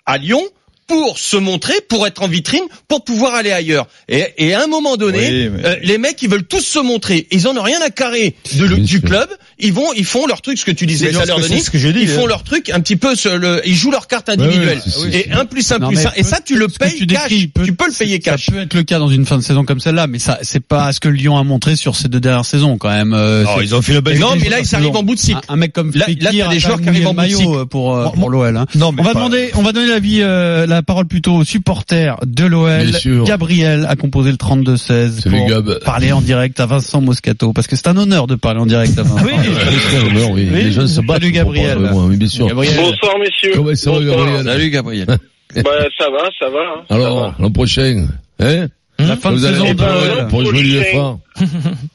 à 0.06 0.18
Lyon 0.18 0.44
pour 0.86 1.18
se 1.18 1.38
montrer, 1.38 1.74
pour 1.88 2.06
être 2.06 2.22
en 2.22 2.28
vitrine, 2.28 2.64
pour 2.90 3.06
pouvoir 3.06 3.34
aller 3.36 3.54
ailleurs. 3.54 3.88
Et, 4.10 4.26
et 4.38 4.54
à 4.54 4.62
un 4.64 4.68
moment 4.68 4.98
donné, 4.98 5.20
Oui, 5.20 5.50
mais- 5.50 5.66
euh, 5.66 5.76
les 5.82 5.98
mecs, 5.98 6.22
ils 6.22 6.30
veulent 6.30 6.46
tous 6.46 6.60
se 6.62 6.80
montrer. 6.80 7.26
Ils 7.32 7.48
en 7.48 7.56
ont 7.56 7.62
rien 7.64 7.80
à 7.82 7.90
carrer 7.90 8.36
de, 8.58 8.68
du 8.76 9.00
club. 9.00 9.30
Ils 9.64 9.74
vont, 9.74 9.94
ils 9.96 10.06
font 10.06 10.28
leur 10.28 10.42
truc, 10.42 10.58
ce 10.58 10.66
que 10.66 10.72
tu 10.72 10.86
disais 10.86 11.08
Mais 11.08 11.12
tout 11.14 11.20
à 11.20 11.26
non, 11.26 11.36
l'heure, 11.38 11.44
c'est 11.44 11.50
Denis. 11.50 11.62
ce 11.62 11.72
que 11.72 11.78
j'ai 11.78 11.94
dit, 11.94 12.02
Ils 12.02 12.08
font 12.08 12.26
hein. 12.26 12.28
leur 12.28 12.44
truc 12.44 12.70
un 12.70 12.80
petit 12.82 12.96
peu, 12.96 13.14
le, 13.38 13.62
ils 13.66 13.76
jouent 13.76 13.92
leur 13.92 14.08
carte 14.08 14.30
individuelle. 14.30 14.82
ouais, 15.02 15.16
et 15.28 15.32
un 15.32 15.46
plus 15.46 15.72
un 15.72 15.80
Non, 15.80 15.88
plus 15.90 16.06
un. 16.06 16.12
Et 16.16 16.24
ça, 16.24 16.40
tu 16.46 16.58
le 16.58 16.68
payes 16.68 16.96
tu 16.98 17.08
cash. 17.08 17.30
décris 17.30 17.48
peut- 17.48 17.64
tu 17.66 17.74
peux 17.74 17.88
le 17.88 17.94
payer 17.94 18.20
cash. 18.20 18.46
Ça 18.46 18.52
peut 18.52 18.60
être 18.62 18.74
le 18.74 18.84
cas 18.84 19.00
dans 19.00 19.10
une 19.10 19.26
fin 19.26 19.38
de 19.38 19.44
saison 19.44 19.64
comme 19.64 19.80
celle-là, 19.80 20.08
mais 20.08 20.20
ça, 20.20 20.38
c'est 20.42 20.60
pas 20.66 20.92
ce 20.92 21.00
que 21.00 21.10
Lyon 21.10 21.38
a 21.38 21.44
montré 21.44 21.76
sur 21.76 21.96
ces 21.96 22.10
deux 22.10 22.20
dernières 22.20 22.46
saisons 22.46 22.78
quand 22.78 22.90
même. 22.90 23.14
Euh, 23.14 23.44
Non, 23.44 23.62
ils 23.62 23.74
ont 23.74 23.82
fait 23.82 23.94
le 23.94 24.02
bel 24.02 24.20
Non, 24.20 24.36
mais 24.40 24.50
là, 24.50 24.60
ils 24.60 24.76
arrivent 24.76 24.96
en 24.96 25.04
bout 25.04 25.16
de 25.16 25.20
cycle. 25.20 25.40
un, 25.48 25.54
un 25.54 25.58
mec 25.58 25.74
comme 25.74 25.92
Là- 25.94 26.00
là, 26.00 26.06
Fekir 26.06 26.46
t'as 26.46 26.52
des 26.52 26.56
a 26.58 26.60
joueurs 26.60 26.78
pas 26.78 26.84
qui 26.84 26.90
arrivent 26.90 27.08
en 27.08 27.12
le 27.12 27.16
bout 27.16 27.22
de 27.24 27.28
cycle. 27.30 27.48
maillot 27.50 27.66
pour 27.66 27.96
euh, 27.98 28.10
pour 28.10 28.30
l'OL. 28.30 28.58
Hein. 28.58 28.66
Non, 28.76 28.92
mais 28.92 29.02
On 29.02 29.04
va 29.06 29.14
pas- 29.14 29.20
demander, 29.20 29.52
on 29.56 29.62
va 29.62 29.72
donner 29.72 29.88
l'avis, 29.90 30.20
euh, 30.22 30.66
la 30.66 30.82
parole 30.84 31.06
plutôt 31.08 31.36
aux 31.36 31.44
supporters 31.46 32.18
de 32.26 32.46
l'OL. 32.46 32.86
Bien 32.88 33.00
sûr. 33.00 33.24
Gabriel 33.26 33.86
a 33.90 33.96
composé 33.96 34.32
le 34.32 34.38
32-16 34.38 35.22
Salut, 35.22 35.38
pour 35.48 35.80
parler 35.80 36.12
en 36.12 36.22
direct 36.22 36.60
à 36.60 36.66
Vincent 36.66 37.02
Moscato, 37.02 37.54
parce 37.54 37.68
que 37.68 37.76
c'est 37.76 37.88
un 37.88 37.98
honneur 37.98 38.28
de 38.28 38.36
parler 38.36 38.60
en 38.60 38.66
direct 38.66 38.98
à 38.98 39.04
Vincent. 39.04 39.26
Oui. 39.54 40.22
oui. 40.34 40.50
oui. 40.54 40.64
Les 40.64 40.72
gens 40.72 40.88
se 40.88 41.02
battent. 41.02 41.22
Salut, 41.22 41.32
Gabriel. 41.32 41.78
avec 41.78 41.92
moi, 41.92 42.04
oui, 42.06 42.18
bien 42.18 42.28
sûr. 42.28 42.48
Gabriel. 42.48 42.76
Bonsoir 42.78 43.18
messieurs. 43.20 43.52
Comment 43.56 43.76
ça 43.76 43.92
va, 43.92 44.00
Bonsoir. 44.00 44.18
Gabriel 44.18 44.44
Salut, 44.46 44.70
Gabriel. 44.70 45.08
Bah 45.56 45.70
ça 46.00 46.10
va, 46.10 46.30
ça 46.40 46.50
va. 46.50 46.60
hein, 46.62 46.86
Alors, 46.90 47.36
l'an 47.38 47.52
prochain, 47.52 48.08
hein? 48.40 48.68
La 48.98 49.16
fin 49.18 49.30
de 49.32 49.36
Vous 49.36 49.46
allez 49.46 49.58
saison 49.58 49.74
ben, 49.76 50.28
pour 50.28 50.44
jouer 50.44 50.64
l'UEFA. 50.64 51.18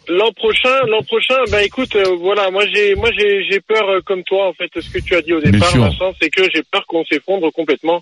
L'an 0.09 0.33
prochain, 0.37 0.77
l'an 0.89 1.03
prochain, 1.03 1.35
bah 1.51 1.65
écoute, 1.65 1.97
euh, 1.97 2.05
voilà, 2.21 2.51
moi 2.53 2.65
j'ai, 2.73 2.95
moi 2.95 3.11
j'ai, 3.19 3.45
j'ai 3.51 3.59
peur 3.61 3.89
euh, 3.89 4.01
comme 4.05 4.23
toi 4.23 4.49
en 4.49 4.53
fait. 4.53 4.71
Ce 4.81 4.89
que 4.91 5.01
tu 5.01 5.15
as 5.17 5.23
dit 5.23 5.33
au 5.33 5.41
départ. 5.41 5.77
Vincent, 5.77 6.13
c'est 6.21 6.31
que 6.31 6.43
j'ai 6.55 6.63
peur 6.71 6.85
qu'on 6.87 7.05
s'effondre 7.05 7.51
complètement. 7.53 8.01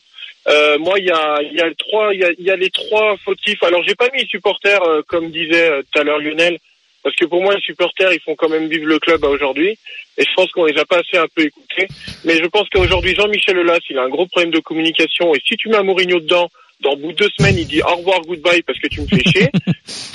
Euh, 0.48 0.78
moi, 0.78 0.98
il 0.98 1.06
y 1.06 1.10
a, 1.10 1.38
il 1.42 1.56
y 1.56 1.60
a 1.60 1.66
le 1.66 1.74
trois, 1.74 2.12
il 2.12 2.20
y 2.20 2.24
a, 2.24 2.30
il 2.38 2.44
y 2.44 2.50
a 2.50 2.56
les 2.56 2.70
trois 2.70 3.16
fautifs. 3.24 3.62
Alors, 3.62 3.82
j'ai 3.86 3.94
pas 3.94 4.08
mis 4.14 4.26
supporters 4.26 4.82
euh, 4.82 5.00
comme 5.08 5.30
disait 5.30 5.70
tout 5.90 5.98
à 6.00 6.04
l'heure 6.04 6.18
Lionel, 6.18 6.58
parce 7.06 7.14
que 7.14 7.24
pour 7.26 7.40
moi, 7.40 7.54
les 7.54 7.60
supporters, 7.60 8.12
ils 8.12 8.18
font 8.18 8.34
quand 8.34 8.48
même 8.48 8.66
vivre 8.66 8.86
le 8.86 8.98
club 8.98 9.24
à 9.24 9.28
aujourd'hui. 9.28 9.78
Et 10.18 10.24
je 10.24 10.34
pense 10.34 10.50
qu'on 10.50 10.64
les 10.64 10.76
a 10.76 10.84
pas 10.84 10.98
assez 10.98 11.16
un 11.16 11.28
peu 11.32 11.44
écoutés. 11.44 11.86
Mais 12.24 12.36
je 12.36 12.46
pense 12.46 12.68
qu'aujourd'hui, 12.68 13.14
Jean-Michel 13.14 13.56
Aulas, 13.58 13.78
il 13.88 13.96
a 13.96 14.02
un 14.02 14.08
gros 14.08 14.26
problème 14.26 14.50
de 14.50 14.58
communication. 14.58 15.32
Et 15.32 15.40
si 15.46 15.54
tu 15.56 15.68
mets 15.68 15.76
un 15.76 15.84
Mourinho 15.84 16.18
dedans, 16.18 16.50
dans 16.80 16.96
bout 16.96 17.12
de 17.12 17.18
deux 17.18 17.28
semaines, 17.38 17.58
il 17.58 17.66
dit 17.68 17.80
au 17.80 17.94
revoir, 17.94 18.22
goodbye, 18.22 18.60
parce 18.62 18.80
que 18.80 18.88
tu 18.88 19.02
me 19.02 19.06
fais 19.06 19.22
chier. 19.22 19.48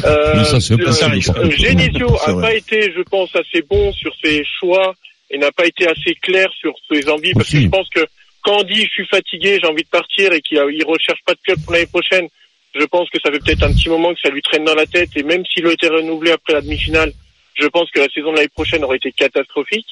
Euh, 0.04 0.34
Mais 0.36 0.44
ça, 0.44 0.60
c'est 0.60 0.74
euh, 0.74 0.92
ça. 0.92 1.10
euh, 1.38 1.52
Genesio 1.52 2.08
a 2.26 2.32
vrai. 2.34 2.42
pas 2.42 2.56
été, 2.56 2.92
je 2.92 3.02
pense, 3.04 3.34
assez 3.36 3.62
bon 3.62 3.94
sur 3.94 4.12
ses 4.22 4.44
choix 4.60 4.96
et 5.30 5.38
n'a 5.38 5.52
pas 5.52 5.66
été 5.68 5.88
assez 5.88 6.16
clair 6.16 6.50
sur 6.60 6.74
ses 6.92 7.08
envies, 7.08 7.34
parce 7.34 7.52
que 7.52 7.62
je 7.62 7.68
pense 7.68 7.88
que 7.90 8.02
quand 8.42 8.62
on 8.62 8.64
dit 8.64 8.82
je 8.82 8.90
suis 8.90 9.06
fatigué, 9.06 9.60
j'ai 9.62 9.70
envie 9.70 9.84
de 9.84 9.90
partir 9.90 10.34
et 10.34 10.42
qu'il 10.42 10.58
il 10.74 10.84
recherche 10.84 11.20
pas 11.24 11.36
de 11.36 11.40
club 11.40 11.60
pour 11.64 11.74
l'année 11.74 11.86
prochaine, 11.86 12.28
je 12.74 12.86
pense 12.86 13.10
que 13.10 13.20
ça 13.20 13.32
fait 13.32 13.40
peut-être 13.40 13.64
un 13.64 13.74
petit 13.74 13.90
moment 13.90 14.14
que 14.14 14.20
ça 14.22 14.30
lui 14.30 14.42
traîne 14.42 14.64
dans 14.64 14.76
la 14.76 14.86
tête 14.86 15.10
et 15.16 15.24
même 15.24 15.44
s'il 15.46 15.66
a 15.68 15.72
été 15.72 15.88
renouvelé 15.88 16.32
après 16.32 16.54
la 16.54 16.62
demi-finale, 16.62 17.12
je 17.56 17.68
pense 17.68 17.90
que 17.92 18.00
la 18.00 18.10
saison 18.10 18.32
de 18.32 18.38
l'année 18.38 18.50
prochaine 18.50 18.84
aurait 18.84 18.98
été 18.98 19.12
catastrophique. 19.12 19.88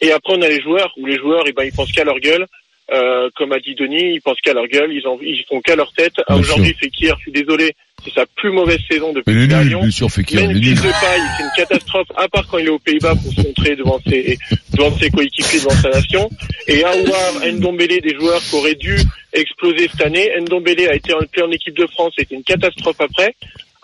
Et 0.00 0.12
après 0.12 0.34
on 0.36 0.42
a 0.42 0.48
les 0.48 0.60
joueurs 0.60 0.92
où 0.96 1.06
les 1.06 1.18
joueurs, 1.18 1.44
eh 1.46 1.52
ben 1.52 1.64
ils 1.64 1.72
pensent 1.72 1.92
qu'à 1.92 2.04
leur 2.04 2.18
gueule. 2.18 2.46
Euh, 2.90 3.30
comme 3.36 3.52
a 3.52 3.60
dit 3.60 3.74
Denis, 3.74 4.14
ils 4.14 4.20
pensent 4.20 4.40
qu'à 4.40 4.52
leur 4.52 4.66
gueule, 4.66 4.92
ils, 4.92 5.06
en, 5.06 5.18
ils 5.22 5.44
font 5.48 5.60
qu'à 5.60 5.76
leur 5.76 5.92
tête. 5.92 6.14
Aujourd'hui, 6.28 6.74
Fekir, 6.74 7.16
je 7.18 7.22
suis 7.22 7.32
désolé, 7.32 7.74
c'est 8.04 8.14
sa 8.14 8.26
plus 8.36 8.50
mauvaise 8.50 8.80
saison 8.90 9.12
depuis 9.12 9.34
Mais 9.34 9.54
à 9.54 9.64
nul, 9.64 9.76
bien 9.78 9.90
sûr, 9.90 10.06
est 10.06 10.22
de 10.22 10.90
paille, 11.00 11.22
c'est 11.36 11.44
une 11.44 11.50
catastrophe, 11.56 12.08
à 12.16 12.28
part 12.28 12.46
quand 12.48 12.58
il 12.58 12.66
est 12.66 12.70
aux 12.70 12.78
Pays-Bas 12.78 13.14
pour 13.14 13.32
se 13.32 13.40
montrer 13.42 13.76
devant 13.76 14.00
ses, 14.06 14.38
devant 14.72 14.96
ses 14.98 15.10
coéquipiers, 15.10 15.60
devant 15.60 15.70
sa 15.70 15.90
nation. 15.90 16.28
Et 16.66 16.82
Aouar, 16.84 17.46
Ndombele, 17.52 18.00
des 18.00 18.14
joueurs 18.14 18.40
qui 18.40 18.54
auraient 18.56 18.74
dû 18.74 18.96
exploser 19.32 19.88
cette 19.88 20.06
année. 20.06 20.30
Ndombele 20.40 20.88
a 20.88 20.94
été 20.94 21.12
appelé 21.12 21.42
en 21.42 21.50
équipe 21.50 21.76
de 21.76 21.86
France, 21.86 22.12
c'était 22.16 22.34
une 22.34 22.44
catastrophe 22.44 23.00
après. 23.00 23.34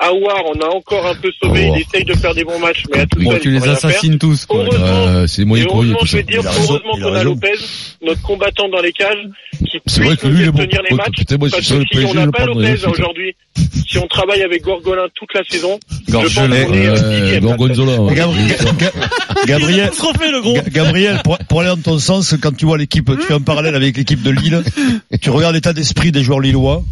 Aouar, 0.00 0.43
on 0.47 0.61
a 0.61 0.69
encore 0.69 1.05
un 1.09 1.14
peu 1.17 1.28
sauvé, 1.43 1.73
il 1.75 1.81
essaye 1.83 2.05
de 2.05 2.14
faire 2.14 2.33
des 2.33 2.45
bons 2.45 2.59
matchs, 2.61 2.85
mais 2.93 3.00
à 3.00 3.07
tout 3.07 3.19
Bon, 3.21 3.33
seul, 3.33 3.40
tu 3.40 3.49
il 3.49 3.55
les 3.55 3.69
assassines 3.69 4.12
faire. 4.12 4.19
tous, 4.21 4.47
quoi. 4.47 4.62
Heureusement, 4.62 4.87
Euh, 4.87 5.26
c'est 5.26 5.43
et 5.43 5.45
moyen 5.45 5.64
courrier, 5.64 5.90
heureusement, 5.93 5.99
tout 5.99 6.07
je 6.07 6.17
veux 6.19 6.23
dire, 6.23 6.40
heureusement 6.45 6.95
a 6.95 7.00
qu'on 7.00 7.14
a. 7.14 7.25
Lopez, 7.25 7.52
notre 8.07 8.23
combattant 8.23 8.69
dans 8.69 8.81
les 8.81 8.93
cages, 8.93 9.17
qui 9.59 9.78
C'est 9.87 10.00
vrai 10.05 10.11
puisse 10.17 10.21
que 10.23 10.28
lui, 10.28 10.37
il 10.37 10.43
est 10.43 10.45
faire 10.45 10.52
bon. 10.52 10.83
les 10.90 10.97
matchs. 10.97 11.17
Putain, 11.19 11.37
moi, 11.37 11.49
Parce 11.50 11.69
que 11.69 11.75
le 11.75 11.85
si 11.90 12.05
on 12.07 12.14
n'a 12.14 12.31
pas 12.31 12.45
Lopez 12.47 12.87
aujourd'hui, 12.87 13.35
si 13.88 13.99
on 13.99 14.07
travaille 14.07 14.43
avec 14.43 14.62
Gorgolin 14.62 15.07
toute 15.14 15.35
la 15.35 15.43
saison, 15.49 15.81
Gorgelet. 16.09 16.67
euh. 16.71 17.40
Gorgonzola. 17.40 17.97
Gabriel, 19.47 21.21
pour 21.49 21.61
aller 21.61 21.71
dans 21.71 21.76
ton 21.83 21.99
sens, 21.99 22.37
quand 22.40 22.57
tu 22.57 22.67
vois 22.67 22.78
l'équipe, 22.78 23.11
tu 23.19 23.26
fais 23.26 23.35
un 23.35 23.40
parallèle 23.40 23.75
avec 23.75 23.97
l'équipe 23.97 24.23
de 24.23 24.31
Lille, 24.31 24.62
tu 25.21 25.31
regardes 25.31 25.55
l'état 25.55 25.73
d'esprit 25.73 26.12
des 26.12 26.23
joueurs 26.23 26.40
lillois, 26.40 26.83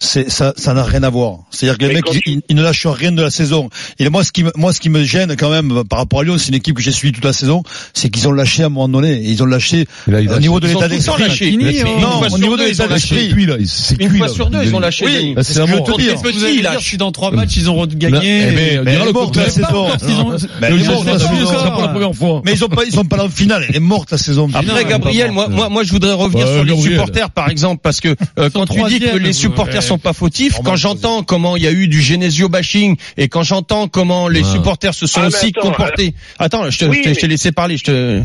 c'est 0.00 0.30
ça, 0.30 0.52
ça 0.56 0.74
n'a 0.74 0.84
rien 0.84 1.02
à 1.02 1.10
voir. 1.10 1.38
C'est-à-dire 1.50 1.76
que 1.78 1.82
les 1.82 1.88
Mais 1.88 1.94
mecs, 1.94 2.04
quand 2.04 2.12
tu- 2.12 2.40
ne 2.54 2.62
lâchent 2.62 2.86
rien 2.86 3.10
de 3.12 3.20
la 3.20 3.30
saison. 3.30 3.68
Et 3.98 4.08
moi, 4.08 4.22
ce 4.22 4.30
qui 4.32 4.44
me, 4.44 4.52
moi, 4.54 4.72
ce 4.72 4.78
qui 4.80 4.90
me 4.90 5.02
gêne 5.02 5.34
quand 5.36 5.50
même 5.50 5.82
par 5.84 5.98
rapport 5.98 6.20
à 6.20 6.24
Lyon, 6.24 6.36
c'est 6.38 6.48
une 6.48 6.54
équipe 6.54 6.76
que 6.76 6.82
j'ai 6.82 6.92
suivie 6.92 7.12
toute 7.12 7.24
la 7.24 7.32
saison, 7.32 7.62
c'est 7.94 8.08
qu'ils 8.08 8.28
ont 8.28 8.32
lâché 8.32 8.62
à 8.62 8.66
un 8.66 8.68
moment 8.68 8.88
donné. 8.88 9.20
Ils 9.24 9.42
ont 9.42 9.46
lâché 9.46 9.86
là, 10.06 10.20
il 10.20 10.28
au 10.28 10.32
lâche. 10.32 10.40
niveau 10.40 10.60
de 10.60 10.68
l'état 10.68 10.86
le 10.86 10.94
d'esprit. 10.94 11.58
hein. 11.80 12.00
Non, 12.00 12.18
fois 12.20 12.32
au 12.32 12.38
niveau 12.38 12.56
de 12.56 12.62
l'état 12.64 12.84
ont 12.84 12.88
lâché. 12.88 13.14
d'esprit. 13.16 13.28
C'est 13.28 13.34
cuit, 13.34 13.46
là. 13.46 13.56
C'est 13.66 14.00
Une 14.00 14.08
cuit, 14.08 14.18
fois 14.18 14.26
là. 14.28 14.32
sur 14.32 14.50
deux, 14.50 14.58
ils 14.62 14.74
ont 14.74 14.78
lâché. 14.80 15.04
Oui. 15.04 15.34
C'est 15.42 15.58
un 15.60 15.66
mot. 15.66 15.80
dire, 15.98 16.62
lâche. 16.62 16.82
je 16.82 16.86
suis 16.86 16.96
dans 16.96 17.10
trois 17.12 17.30
matchs, 17.32 17.56
ils 17.56 17.68
ont 17.70 17.84
gagné. 17.86 18.48
eh 18.48 18.54
ben, 18.54 18.82
Mais 18.84 18.98
le 19.04 19.12
contraire. 19.12 19.46
la 19.46 19.50
saison. 19.50 19.88
Ils 20.08 20.14
ont- 20.20 20.36
Mais 20.60 20.70
Le 20.70 20.76
ils 20.78 22.64
ont 22.64 22.68
pas, 22.68 22.84
ils 22.84 22.92
sont 22.92 23.04
pas 23.04 23.16
là 23.16 23.24
en 23.24 23.28
finale. 23.28 23.64
Elle 23.68 23.76
est 23.76 23.80
morte 23.80 24.10
la 24.12 24.18
saison. 24.18 24.48
Après 24.54 24.84
Gabriel, 24.84 25.32
moi, 25.32 25.48
moi, 25.68 25.82
je 25.82 25.90
voudrais 25.90 26.12
revenir 26.12 26.46
Ouais, 26.46 26.52
sur 26.54 26.64
les 26.64 26.80
supporters, 26.80 27.30
par 27.30 27.48
exemple, 27.48 27.80
parce 27.82 28.00
que 28.00 28.14
euh, 28.38 28.48
quand 28.52 28.66
tu 28.66 28.80
dis 28.88 29.00
que 29.00 29.16
les 29.16 29.32
supporters. 29.32 29.82
Sont 29.88 29.98
pas 29.98 30.12
fautifs, 30.12 30.52
Normal, 30.54 30.72
quand 30.72 30.76
j'entends 30.76 31.22
comment 31.22 31.56
il 31.56 31.62
y 31.62 31.66
a 31.66 31.72
eu 31.72 31.88
du 31.88 32.00
Genesio 32.02 32.48
bashing 32.48 32.96
et 33.16 33.28
quand 33.28 33.42
j'entends 33.42 33.88
comment 33.88 34.28
les 34.28 34.42
Ouais. 34.42 34.52
supporters 34.52 34.94
se 34.94 35.06
sont 35.06 35.20
Ah, 35.22 35.26
aussi 35.28 35.46
attends, 35.56 35.68
comportés. 35.68 36.14
Attends, 36.38 36.70
je 36.70 36.78
te, 36.78 37.26
laissé 37.26 37.52
parler. 37.52 37.76
Je 37.76 37.84
te. 37.84 38.22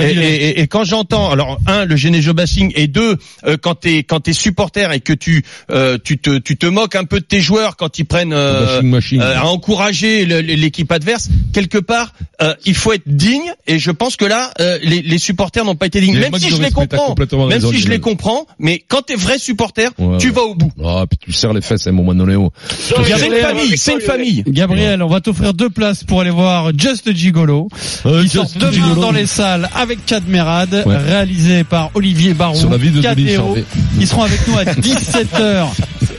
Et, 0.00 0.66
quand 0.66 0.84
j'entends, 0.84 1.30
alors 1.30 1.58
un, 1.66 1.84
le 1.84 1.96
Genesio 1.96 2.34
bashing, 2.34 2.72
et 2.74 2.86
deux, 2.86 3.16
euh, 3.46 3.56
quand 3.60 3.74
t'es 3.74 3.98
quand 4.04 4.20
t'es 4.20 4.32
supporter 4.32 4.92
et 4.92 5.00
que 5.00 5.12
tu 5.12 5.44
euh, 5.70 5.98
tu 6.02 6.18
te 6.18 6.38
tu 6.38 6.56
te 6.56 6.66
moques 6.66 6.94
un 6.96 7.04
peu 7.04 7.20
de 7.20 7.24
tes 7.24 7.40
joueurs 7.40 7.76
quand 7.76 7.98
ils 7.98 8.04
prennent 8.04 8.32
euh, 8.32 8.80
euh, 8.82 9.36
à 9.36 9.46
encourager 9.46 10.24
l'équipe 10.24 10.90
adverse, 10.92 11.28
quelque 11.52 11.78
part, 11.78 12.12
euh, 12.40 12.54
il 12.64 12.74
faut 12.74 12.92
être 12.92 13.02
digne. 13.06 13.52
Et 13.66 13.78
je 13.78 13.90
pense 13.90 14.16
que 14.16 14.24
là, 14.24 14.52
euh, 14.60 14.78
les, 14.82 15.02
les 15.02 15.18
supporters 15.18 15.64
n'ont 15.64 15.74
pas 15.76 15.86
été 15.86 16.00
dignes. 16.00 16.18
Même 16.18 16.34
si 16.38 16.50
je 16.50 16.60
les 16.62 16.70
comprends, 16.70 17.14
même 17.18 17.48
raison, 17.48 17.70
si 17.72 17.78
je 17.80 17.88
les 17.88 18.00
comprends, 18.00 18.46
mais 18.58 18.82
quand 18.86 19.02
t'es 19.02 19.14
vrai 19.16 19.38
supporter, 19.38 19.90
Ouais, 19.98 20.18
tu 20.18 20.28
ouais. 20.28 20.32
vas 20.32 20.42
au 20.42 20.54
bout. 20.54 20.72
Ah, 20.84 21.04
puis 21.08 21.18
tu 21.18 21.32
serres 21.32 21.52
les 21.52 21.60
fesses 21.60 21.86
à 21.86 21.90
un 21.90 21.92
moment 21.92 22.14
donné. 22.14 22.36
C'est 22.68 22.96
une 22.96 23.02
Gabriel, 23.04 23.42
famille, 23.46 23.76
c'est 23.78 23.94
une 23.94 24.00
famille. 24.00 24.44
Gabriel, 24.46 25.02
on 25.02 25.08
va 25.08 25.20
t'offrir 25.20 25.54
deux 25.54 25.70
places 25.70 26.04
pour 26.04 26.20
aller 26.20 26.30
voir 26.30 26.70
Just 26.76 27.12
Gigolo. 27.14 27.68
Euh, 28.06 28.20
Ils 28.22 28.28
sortent 28.30 28.48
Just 28.54 28.58
demain 28.60 28.72
Gigolo. 28.72 29.00
dans 29.00 29.12
les 29.12 29.26
salles 29.26 29.68
avec 29.74 30.00
Chad 30.08 30.24
Merad, 30.28 30.82
Ouais. 30.86 30.96
réalisé 30.96 31.64
par 31.64 31.90
Olivier 31.94 32.34
Barou. 32.34 32.56
Sur 32.56 32.70
la 32.70 32.76
vie 32.76 32.90
de. 32.90 33.00
Ils 34.00 34.06
seront 34.06 34.22
avec 34.22 34.46
nous 34.48 34.58
à 34.58 34.64
17h 34.64 35.66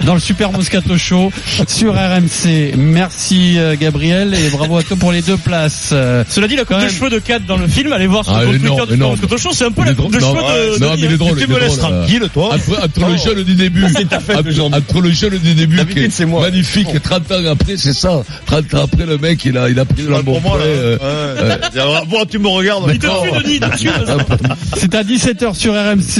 dans 0.05 0.13
le 0.15 0.19
Super 0.19 0.51
Moscato 0.51 0.97
Show 0.97 1.31
sur 1.67 1.93
RMC. 1.93 2.73
Merci 2.77 3.55
euh, 3.57 3.75
Gabriel 3.79 4.33
et 4.33 4.49
bravo 4.49 4.77
à 4.77 4.83
toi 4.83 4.97
pour 4.97 5.11
les 5.11 5.21
deux 5.21 5.37
places. 5.37 5.89
Euh, 5.93 6.23
Cela 6.29 6.47
dit, 6.47 6.55
la 6.55 6.63
coupe 6.65 6.75
Quand 6.75 6.79
de 6.81 6.85
même. 6.85 6.93
cheveux 6.93 7.09
de 7.09 7.19
Kat 7.19 7.39
dans 7.39 7.57
le 7.57 7.67
film, 7.67 7.93
allez 7.93 8.07
voir 8.07 8.23
sur 8.25 8.33
Ah, 8.35 8.41
le 8.43 8.47
compte 8.47 8.55
elle 8.89 8.95
est 8.95 8.97
Twitter 8.97 9.15
du. 9.15 9.25
Sport 9.25 9.37
Show, 9.39 9.49
c'est 9.53 9.65
un 9.65 9.71
peu 9.71 9.83
la 9.85 9.93
coupe 9.93 10.13
de 10.13 10.19
drôle. 10.19 10.37
cheveux 10.39 10.79
de, 10.79 10.83
non, 10.83 10.91
mais 10.95 10.99
il 11.07 11.11
est 11.13 11.17
drôle, 11.17 11.37
Tu 11.39 11.47
me 11.47 11.59
laisses. 11.59 11.77
Tranquille, 11.77 12.27
toi. 12.33 12.53
Entre, 12.55 12.83
entre 12.83 13.09
le 13.09 13.17
jeune 13.17 13.43
du 13.43 13.55
début, 13.55 13.85
entre, 13.85 14.75
entre 14.75 15.01
le 15.01 15.11
jeune 15.11 15.37
du 15.37 15.53
début 15.53 15.79
c'est 16.09 16.25
moi. 16.25 16.41
magnifique 16.41 16.87
et 16.93 16.99
30 16.99 17.31
ans 17.31 17.35
après, 17.51 17.77
c'est 17.77 17.93
ça. 17.93 18.23
30 18.45 18.73
ans 18.73 18.83
après, 18.83 19.05
le 19.05 19.17
mec, 19.17 19.43
il 19.45 19.57
a, 19.57 19.69
il 19.69 19.79
a 19.79 19.85
pris 19.85 20.03
de 20.03 20.09
la 20.09 20.21
Pour 20.21 20.41
moi, 20.41 20.57
là. 20.59 20.65
Ouais. 20.65 22.05
Bon, 22.07 22.25
tu 22.29 22.39
me 22.39 22.47
regardes. 22.47 22.89
Il 22.93 22.99
te 22.99 23.07
Denis. 23.43 23.59
C'est 24.77 24.95
à 24.95 25.03
17h 25.03 25.55
sur 25.55 25.73
RMC. 25.73 26.19